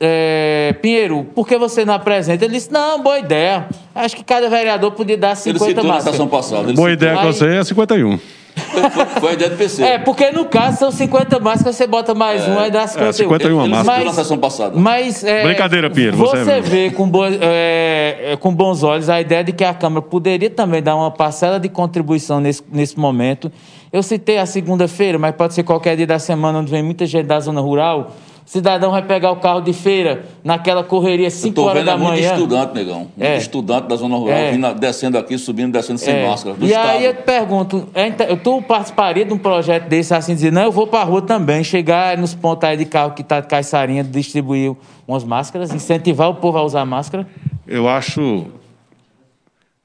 [0.00, 2.44] é, Pinheiro, por que você não apresenta?
[2.44, 3.66] Ele disse, não, boa ideia.
[3.94, 6.14] Acho que cada vereador podia dar Ele 50 citou na máscaras.
[6.14, 6.62] sessão passada.
[6.68, 7.08] Ele Boa citou.
[7.08, 8.18] ideia Aí- você é 51.
[8.56, 8.82] Foi,
[9.20, 9.82] foi- a ideia do PC.
[9.82, 13.12] É, porque no caso são 50 máscaras, você bota mais um, aí dá 51.
[13.12, 13.94] 51 Ele máscaras.
[13.98, 14.78] citou na sessão passada.
[14.78, 19.08] Mas, é, Brincadeira, Pinheiro, você Você, é vê com, bo- é, é, com bons olhos
[19.08, 22.98] a ideia de que a Câmara poderia também dar uma parcela de contribuição nesse, nesse
[22.98, 23.50] momento.
[23.92, 27.26] Eu citei a segunda-feira, mas pode ser qualquer dia da semana onde vem muita gente
[27.26, 28.10] da zona rural.
[28.50, 31.96] Cidadão vai pegar o carro de feira naquela correria 5 Tô horas vendo da é
[31.96, 32.32] muito manhã.
[32.32, 32.98] estudante, negão.
[32.98, 33.36] Muito É.
[33.36, 34.50] estudante da zona rural, É.
[34.50, 36.26] vindo, descendo aqui, subindo, descendo sem É.
[36.28, 36.56] máscara.
[36.56, 37.22] Do E aí eu estado.
[37.22, 40.84] te pergunto, é inte- tu participaria de um projeto desse assim, dizer, não, eu vou
[40.88, 44.74] pra rua também, chegar nos pontos aí de carro que tá de caiçarinha, distribuir
[45.06, 47.28] umas máscaras, incentivar o povo a usar máscara?
[47.68, 48.46] Eu acho.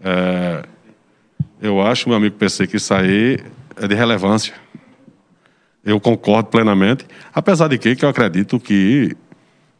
[0.03, 0.63] é,
[1.61, 3.37] eu acho, meu amigo PC, que isso aí
[3.79, 4.55] é de relevância.
[5.85, 9.15] Eu concordo plenamente, apesar de que, que eu acredito que,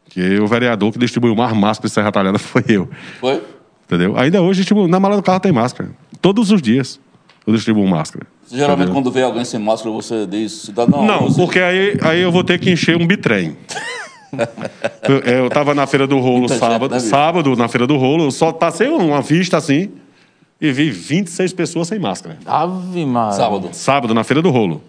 [0.08, 2.88] que o vereador que distribuiu mais máscara de Serra Talhada foi eu.
[3.20, 3.42] Foi?
[3.86, 4.16] Entendeu?
[4.16, 5.90] Ainda hoje, tipo, na mala do carro tem máscara.
[6.20, 7.00] Todos os dias
[7.46, 8.26] eu distribuo máscara.
[8.50, 8.94] Geralmente, Entendeu?
[9.02, 11.04] quando vê alguém sem máscara, você diz, cidadão.
[11.04, 13.56] Não, use- porque aí, aí eu vou ter que encher um bitrem.
[15.08, 17.08] eu, eu tava na Feira do Rolo Muita gente, sábado, né, bicho?
[17.10, 19.90] sábado, na Feira do Rolo, eu só passei uma vista assim
[20.60, 22.38] e vi 26 pessoas sem máscara.
[22.46, 23.32] Ave Maria.
[23.32, 23.68] Sábado.
[23.72, 24.82] Sábado, na Feira do Rolo.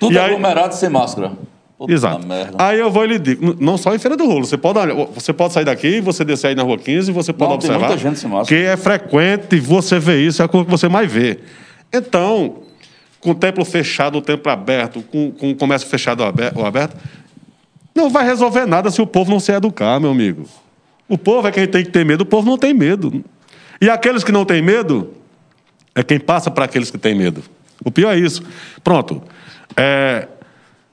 [0.00, 1.32] Tudo E aí- aglomerado sem máscara.
[1.78, 2.26] Puta Exato.
[2.56, 4.78] Aí eu vou e lhe digo, não só em Feira do Rolo, você pode,
[5.14, 7.88] você pode sair daqui, você descer aí na Rua 15, você pode Não, tem observar
[7.88, 8.48] muita gente sem máscara.
[8.62, 11.38] que é frequente você ver isso, é a coisa que você mais vê.
[11.92, 12.60] Então,
[13.20, 16.22] com o templo fechado, o templo aberto, com, com o comércio fechado
[16.54, 16.96] ou aberto,
[17.94, 20.44] não vai resolver nada se o povo não se educar, meu amigo.
[21.06, 23.22] O povo é quem tem que ter medo, o povo não tem medo.
[23.82, 25.12] E aqueles que não têm medo,
[25.94, 27.42] é quem passa para aqueles que têm medo.
[27.84, 28.42] O pior é isso.
[28.82, 29.22] Pronto.
[29.76, 30.28] É,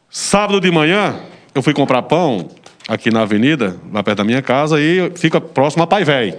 [0.09, 1.15] sábado de manhã,
[1.55, 2.49] eu fui comprar pão
[2.87, 6.37] aqui na avenida, lá perto da minha casa, e fica próximo a Pai Véi.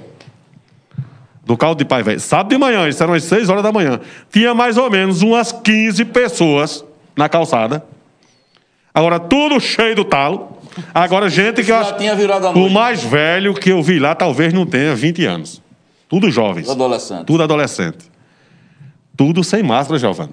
[1.45, 2.19] Do caldo de Pai Véi.
[2.19, 4.01] Sábado de manhã, isso eram as 6 horas da manhã.
[4.31, 6.85] Tinha mais ou menos umas 15 pessoas
[7.17, 7.85] na calçada.
[8.93, 10.59] Agora tudo cheio do talo.
[10.93, 11.95] Agora gente que eu acho...
[12.55, 15.63] O mais velho que eu vi lá talvez não tenha 20 anos.
[16.09, 16.69] Tudo jovens.
[16.69, 17.25] Adolescente.
[17.25, 18.11] Tudo adolescente.
[19.17, 20.33] Tudo sem máscara, Giovanni.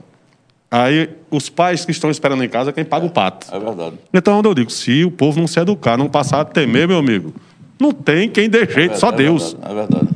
[0.72, 3.54] Aí os pais que estão esperando em casa é quem paga o pato.
[3.54, 3.96] É verdade.
[4.14, 6.98] Então, onde eu digo, se o povo não se educar, não passar a temer, meu
[6.98, 7.34] amigo,
[7.78, 9.52] não tem quem dê jeito, só é Deus.
[9.52, 10.08] Verdade, é verdade.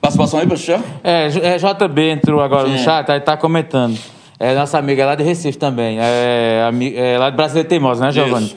[0.00, 0.82] Participação aí, Peixão?
[1.04, 2.84] É, é, JB entrou agora no Sim.
[2.84, 3.98] chat, aí tá comentando.
[4.40, 5.98] É nossa amiga lá de Recife também.
[6.00, 8.56] É, é lá de Brasileiro Teimosa, né, Giovanni?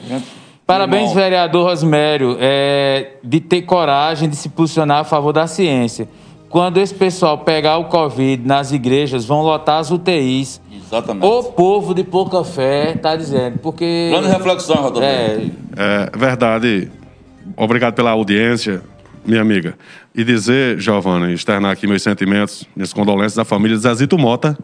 [0.64, 1.14] Parabéns, Irmão.
[1.16, 6.08] vereador Rosmério, é, de ter coragem de se posicionar a favor da ciência.
[6.52, 10.60] Quando esse pessoal pegar o Covid nas igrejas, vão lotar as UTIs.
[10.70, 11.24] Exatamente.
[11.24, 14.10] O povo de pouca fé tá dizendo, porque.
[14.10, 15.02] Grande reflexão, Rodolfo.
[15.02, 15.40] É,
[15.74, 16.90] É verdade.
[17.56, 18.82] Obrigado pela audiência,
[19.24, 19.78] minha amiga.
[20.14, 24.54] E dizer, Giovanni, externar aqui meus sentimentos, minhas condolências à família de Zezito Mota,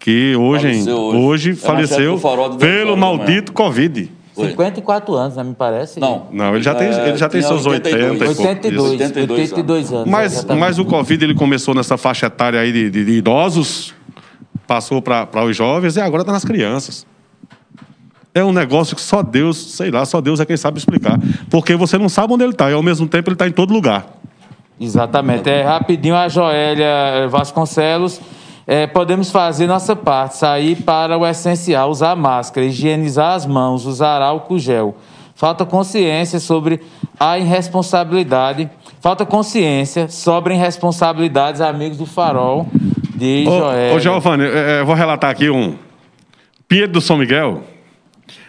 [0.00, 1.50] que hoje, Faleceu hoje, hoje.
[1.52, 2.20] É faleceu
[2.58, 4.10] pelo maldito Covid.
[4.36, 4.50] Foi.
[4.50, 5.98] 54 anos, né, me parece?
[5.98, 6.26] Não.
[6.30, 8.42] Não, ele já tem, É, ele já tem seus 80 e pouco.
[8.42, 10.06] 82, 82 82 anos.
[10.08, 13.94] Mas, mas o Covid ele começou nessa faixa etária aí de, de- de idosos,
[14.66, 17.06] passou para os jovens e agora está nas crianças.
[18.34, 21.18] É um negócio que só Deus, sei lá, só Deus é quem sabe explicar.
[21.50, 23.72] Porque você não sabe onde ele está e ao mesmo tempo ele está em todo
[23.72, 24.06] lugar.
[24.78, 25.48] Exatamente.
[25.48, 28.20] É rapidinho a Joélia Vasconcelos.
[28.66, 34.20] É, podemos fazer nossa parte, sair para o essencial, usar máscara, higienizar as mãos, usar
[34.20, 34.96] álcool gel.
[35.36, 36.80] Falta consciência sobre
[37.20, 38.68] a irresponsabilidade.
[39.00, 42.66] Falta consciência sobre irresponsabilidades, amigos do farol
[43.14, 43.44] de.
[43.46, 45.76] Ô, ô Giovanni, é, é, vou relatar aqui um.
[46.66, 47.62] Pedro do São Miguel,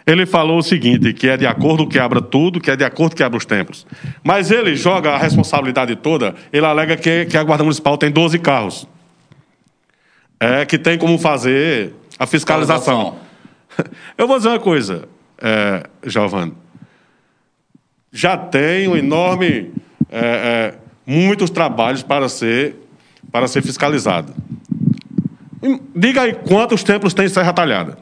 [0.07, 3.15] ele falou o seguinte, que é de acordo que abra tudo, que é de acordo
[3.15, 3.85] que abra os templos.
[4.23, 8.39] Mas ele joga a responsabilidade toda, ele alega que, que a Guarda Municipal tem 12
[8.39, 8.87] carros.
[10.39, 13.15] É que tem como fazer a fiscalização.
[14.17, 15.07] Eu vou dizer uma coisa,
[15.39, 16.53] é, Giovanni.
[18.11, 19.71] Já tem um enorme.
[20.09, 20.73] é, é,
[21.05, 22.75] muitos trabalhos para ser,
[23.31, 24.33] para ser fiscalizado.
[25.61, 27.97] E Diga aí quantos templos tem em Serra Talhada.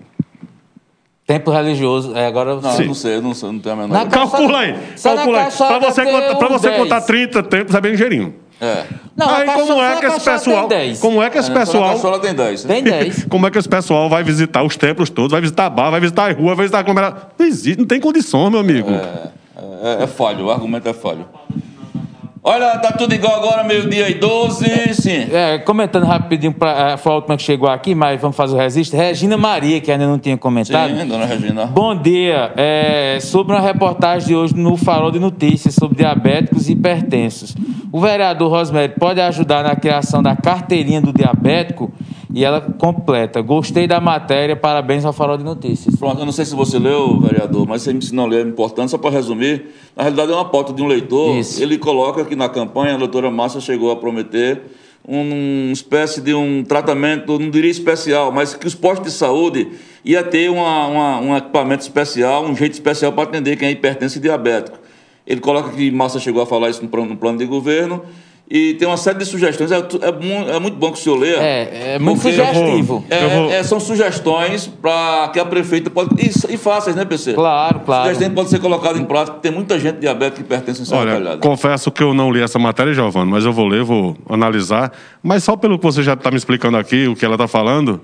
[1.26, 2.16] Tempo religioso.
[2.16, 4.12] É, agora Não, não sei, eu não, sei, não tenho a menor Na ideia.
[4.12, 4.76] Calcula aí.
[5.02, 5.52] Calcula aí.
[5.52, 6.82] Para você, contar, você 10.
[6.82, 8.36] contar 30 templos é bem ligeirinho.
[8.66, 8.86] É.
[9.16, 10.68] Não, a aí Caixara- como é a que esse Caixara pessoal.
[10.68, 11.00] Tem 10.
[11.00, 11.94] Como é que esse É, pessoal.
[11.96, 12.64] Cachola tem 10.
[12.64, 13.26] Tem 10.
[13.30, 16.32] Como é que esse pessoal vai visitar os templos todos, vai visitar bar, vai visitar
[16.32, 17.22] as ruas, vai visitar aglomerado?
[17.38, 18.90] Não existe, não tem condição, meu amigo.
[18.92, 21.26] É, é falho, o argumento é falho.
[22.48, 25.28] Olha, tá tudo igual agora, meio-dia e 12, sim.
[25.34, 28.60] É, comentando rapidinho, pra, é, foi a última que chegou aqui, mas vamos fazer o
[28.60, 29.00] registro.
[29.00, 30.96] Regina Maria, que ainda não tinha comentado.
[30.96, 31.66] Sim, dona Regina.
[31.66, 32.54] Bom dia.
[32.56, 37.56] É, sobre uma reportagem de hoje no Farol de Notícias sobre diabéticos e hipertensos.
[37.92, 41.92] O vereador Rosemary pode ajudar na criação da carteirinha do diabético
[42.36, 43.42] e ela completa.
[43.42, 45.96] Gostei da matéria, parabéns ao Farol de Notícias.
[45.96, 48.98] Pronto, eu não sei se você leu, vereador, mas se não ler é importante, só
[48.98, 51.38] para resumir, na realidade é uma pauta de um leitor.
[51.38, 51.64] Isso.
[51.64, 54.64] Ele coloca que na campanha a doutora Márcia chegou a prometer
[55.08, 59.70] uma espécie de um tratamento, não diria especial, mas que os postos de saúde
[60.04, 64.18] ia ter uma, uma, um equipamento especial, um jeito especial para atender quem é hipertenso
[64.18, 64.78] e diabético.
[65.26, 68.04] Ele coloca que Massa chegou a falar isso no plano de governo
[68.48, 69.72] e tem uma série de sugestões.
[69.72, 71.38] É, é, é muito bom que o senhor leia.
[71.38, 73.00] É, é muito sugestivo.
[73.00, 73.50] Vou, é, vou...
[73.52, 76.14] é, são sugestões para que a prefeita pode.
[76.22, 77.34] E, e fáceis, né, PC?
[77.34, 78.04] Claro, claro.
[78.04, 79.38] Sugestões pode ser colocado em prática.
[79.40, 81.38] Tem muita gente diabética que pertence em Olha, Talhada.
[81.38, 84.92] Confesso que eu não li essa matéria, Giovana, mas eu vou ler, vou analisar.
[85.24, 88.00] Mas só pelo que você já está me explicando aqui, o que ela está falando,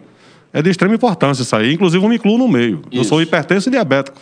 [0.52, 1.74] é de extrema importância isso aí.
[1.74, 2.82] Inclusive, eu me incluo no meio.
[2.92, 3.02] Isso.
[3.02, 4.20] Eu sou hipertenso e diabético.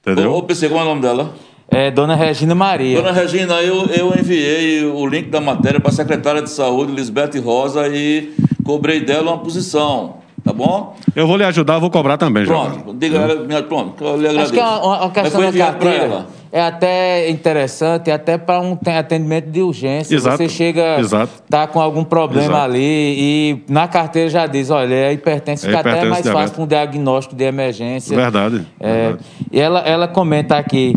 [0.00, 0.32] Entendeu?
[0.32, 1.34] Ô, ô PC, qual é o nome dela?
[1.70, 3.00] É, Dona Regina Maria.
[3.00, 7.38] Dona Regina, eu, eu enviei o link da matéria para a secretária de saúde, Lisbeth
[7.42, 10.18] Rosa, e cobrei dela uma posição.
[10.42, 10.96] Tá bom?
[11.14, 14.40] Eu vou lhe ajudar, vou cobrar também, Pronto, diga ela, pronto, eu lhe agradeço.
[14.40, 19.48] Acho que é uma, uma questão da carteira é até interessante, até para um atendimento
[19.50, 20.14] de urgência.
[20.14, 20.36] Exato.
[20.36, 21.32] Você chega, Exato.
[21.48, 22.64] tá com algum problema Exato.
[22.64, 26.62] ali e na carteira já diz, olha, é hipertenso, fica é até mais fácil para
[26.64, 28.16] um diagnóstico de emergência.
[28.16, 28.66] Verdade.
[28.80, 29.24] É, verdade.
[29.52, 30.96] E ela, ela comenta aqui,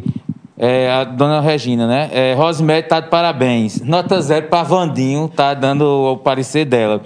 [0.58, 2.10] é, a dona Regina, né?
[2.12, 3.82] É, Rosemary tá de parabéns.
[3.82, 7.02] Nota zero para Vandinho, tá dando o parecer dela.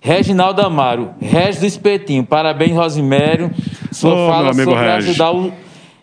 [0.00, 3.50] Reginaldo Amaro, Regis do Espetinho, parabéns, Rosimério.
[3.90, 5.10] Sua oh, fala sobre Regis.
[5.10, 5.52] ajudar o,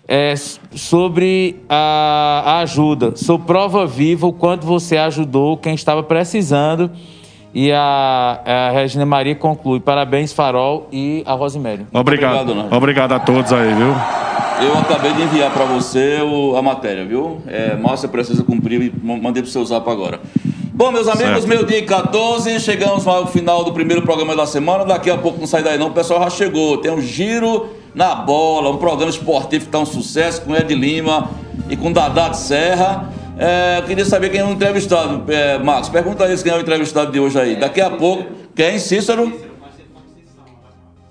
[0.07, 3.15] é, sobre a, a, ajuda.
[3.15, 6.91] Sou prova viva o quanto você ajudou quem estava precisando.
[7.53, 11.87] E a, a Regina Maria conclui: parabéns, Farol e a Rosimério.
[11.93, 12.51] Obrigado.
[12.51, 13.95] Obrigado, Obrigado a todos aí, viu?
[14.61, 17.41] Eu acabei de enviar para você o, a matéria, viu?
[17.45, 20.21] É, Márcia precisa cumprir e mandei para o seu zap agora.
[20.73, 24.85] Bom, meus amigos, meu dia 14, chegamos ao final do primeiro programa da semana.
[24.85, 26.77] Daqui a pouco não sai daí não, o pessoal já chegou.
[26.77, 31.29] Tem um giro na bola, um programa esportivo que está um sucesso com Ed Lima
[31.69, 33.09] e com Dadá de Serra.
[33.37, 35.89] É, eu queria saber quem é o entrevistado, é, Marcos.
[35.89, 37.55] Pergunta a eles quem é o entrevistado de hoje aí.
[37.57, 38.25] Daqui a pouco,
[38.55, 38.79] quem?
[38.79, 39.31] Cícero?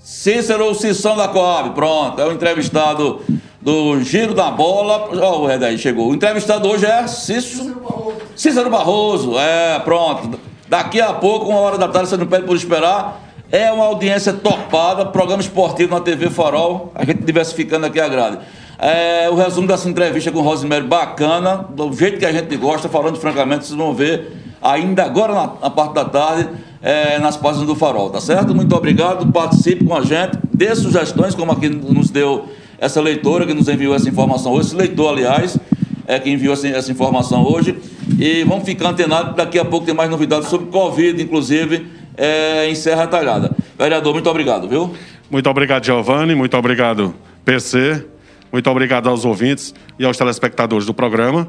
[0.05, 3.23] Cícero Cissão da Coab, pronto, é o entrevistado
[3.59, 5.09] do Giro da Bola.
[5.19, 6.11] Ó, oh, o Red aí chegou.
[6.11, 8.17] O entrevistado hoje é Cícero Barroso.
[8.37, 10.39] Cícero Barroso, é, pronto.
[10.69, 13.19] Daqui a pouco, uma hora da tarde, você não pede por esperar.
[13.51, 16.93] É uma audiência topada, programa esportivo na TV Farol.
[16.95, 18.41] A gente diversificando aqui a grade.
[18.79, 22.91] É, o resumo dessa entrevista com o Rosemary bacana, do jeito que a gente gosta,
[22.91, 26.51] falando francamente, vocês vão ver ainda agora na, na parte da tarde
[26.85, 28.55] é, nas páginas do Farol, tá certo?
[28.55, 32.47] Muito obrigado, participe com a gente, dê sugestões, como aqui nos deu
[32.78, 35.59] essa leitora que nos enviou essa informação hoje, esse leitor, aliás,
[36.07, 37.74] é que enviou essa, essa informação hoje.
[38.20, 41.87] E vamos ficar antenados, daqui a pouco tem mais novidades sobre Covid, inclusive,
[42.18, 43.51] é, em Serra Talhada.
[43.78, 44.95] Vereador, muito obrigado, viu?
[45.30, 47.14] Muito obrigado, Giovanni, muito obrigado,
[47.47, 48.05] PC,
[48.53, 51.49] muito obrigado aos ouvintes e aos telespectadores do programa.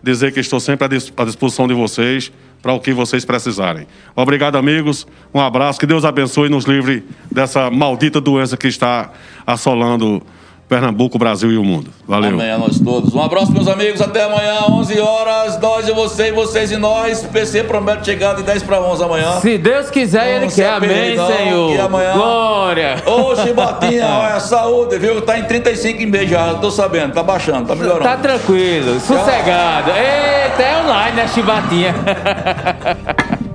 [0.00, 2.30] Dizer que estou sempre à disposição de vocês
[2.62, 3.86] para o que vocês precisarem.
[4.14, 5.06] Obrigado, amigos.
[5.32, 5.78] Um abraço.
[5.78, 9.12] Que Deus abençoe e nos livre dessa maldita doença que está
[9.46, 10.22] assolando
[10.68, 11.90] Pernambuco, Brasil e o mundo.
[12.08, 12.30] Valeu.
[12.30, 13.14] Amém a nós todos.
[13.14, 14.00] Um abraço, meus amigos.
[14.00, 15.60] Até amanhã, 11 horas.
[15.60, 17.22] Nós e você, vocês e nós.
[17.22, 19.40] PC promete chegar de 10 para 11 amanhã.
[19.40, 20.70] Se Deus quiser, Ele quer.
[20.70, 21.72] Amém, Senhor.
[21.72, 22.14] Que amanhã...
[22.14, 23.02] Glória.
[23.06, 25.22] Ô, Chibatinha, olha, saúde, viu?
[25.22, 26.54] Tá em 35 em mês já.
[26.54, 27.14] Tô sabendo.
[27.14, 28.02] Tá baixando, tá melhorando.
[28.02, 29.90] Tá tranquilo, sossegado.
[29.90, 31.94] Eita, é online, né, Chibatinha?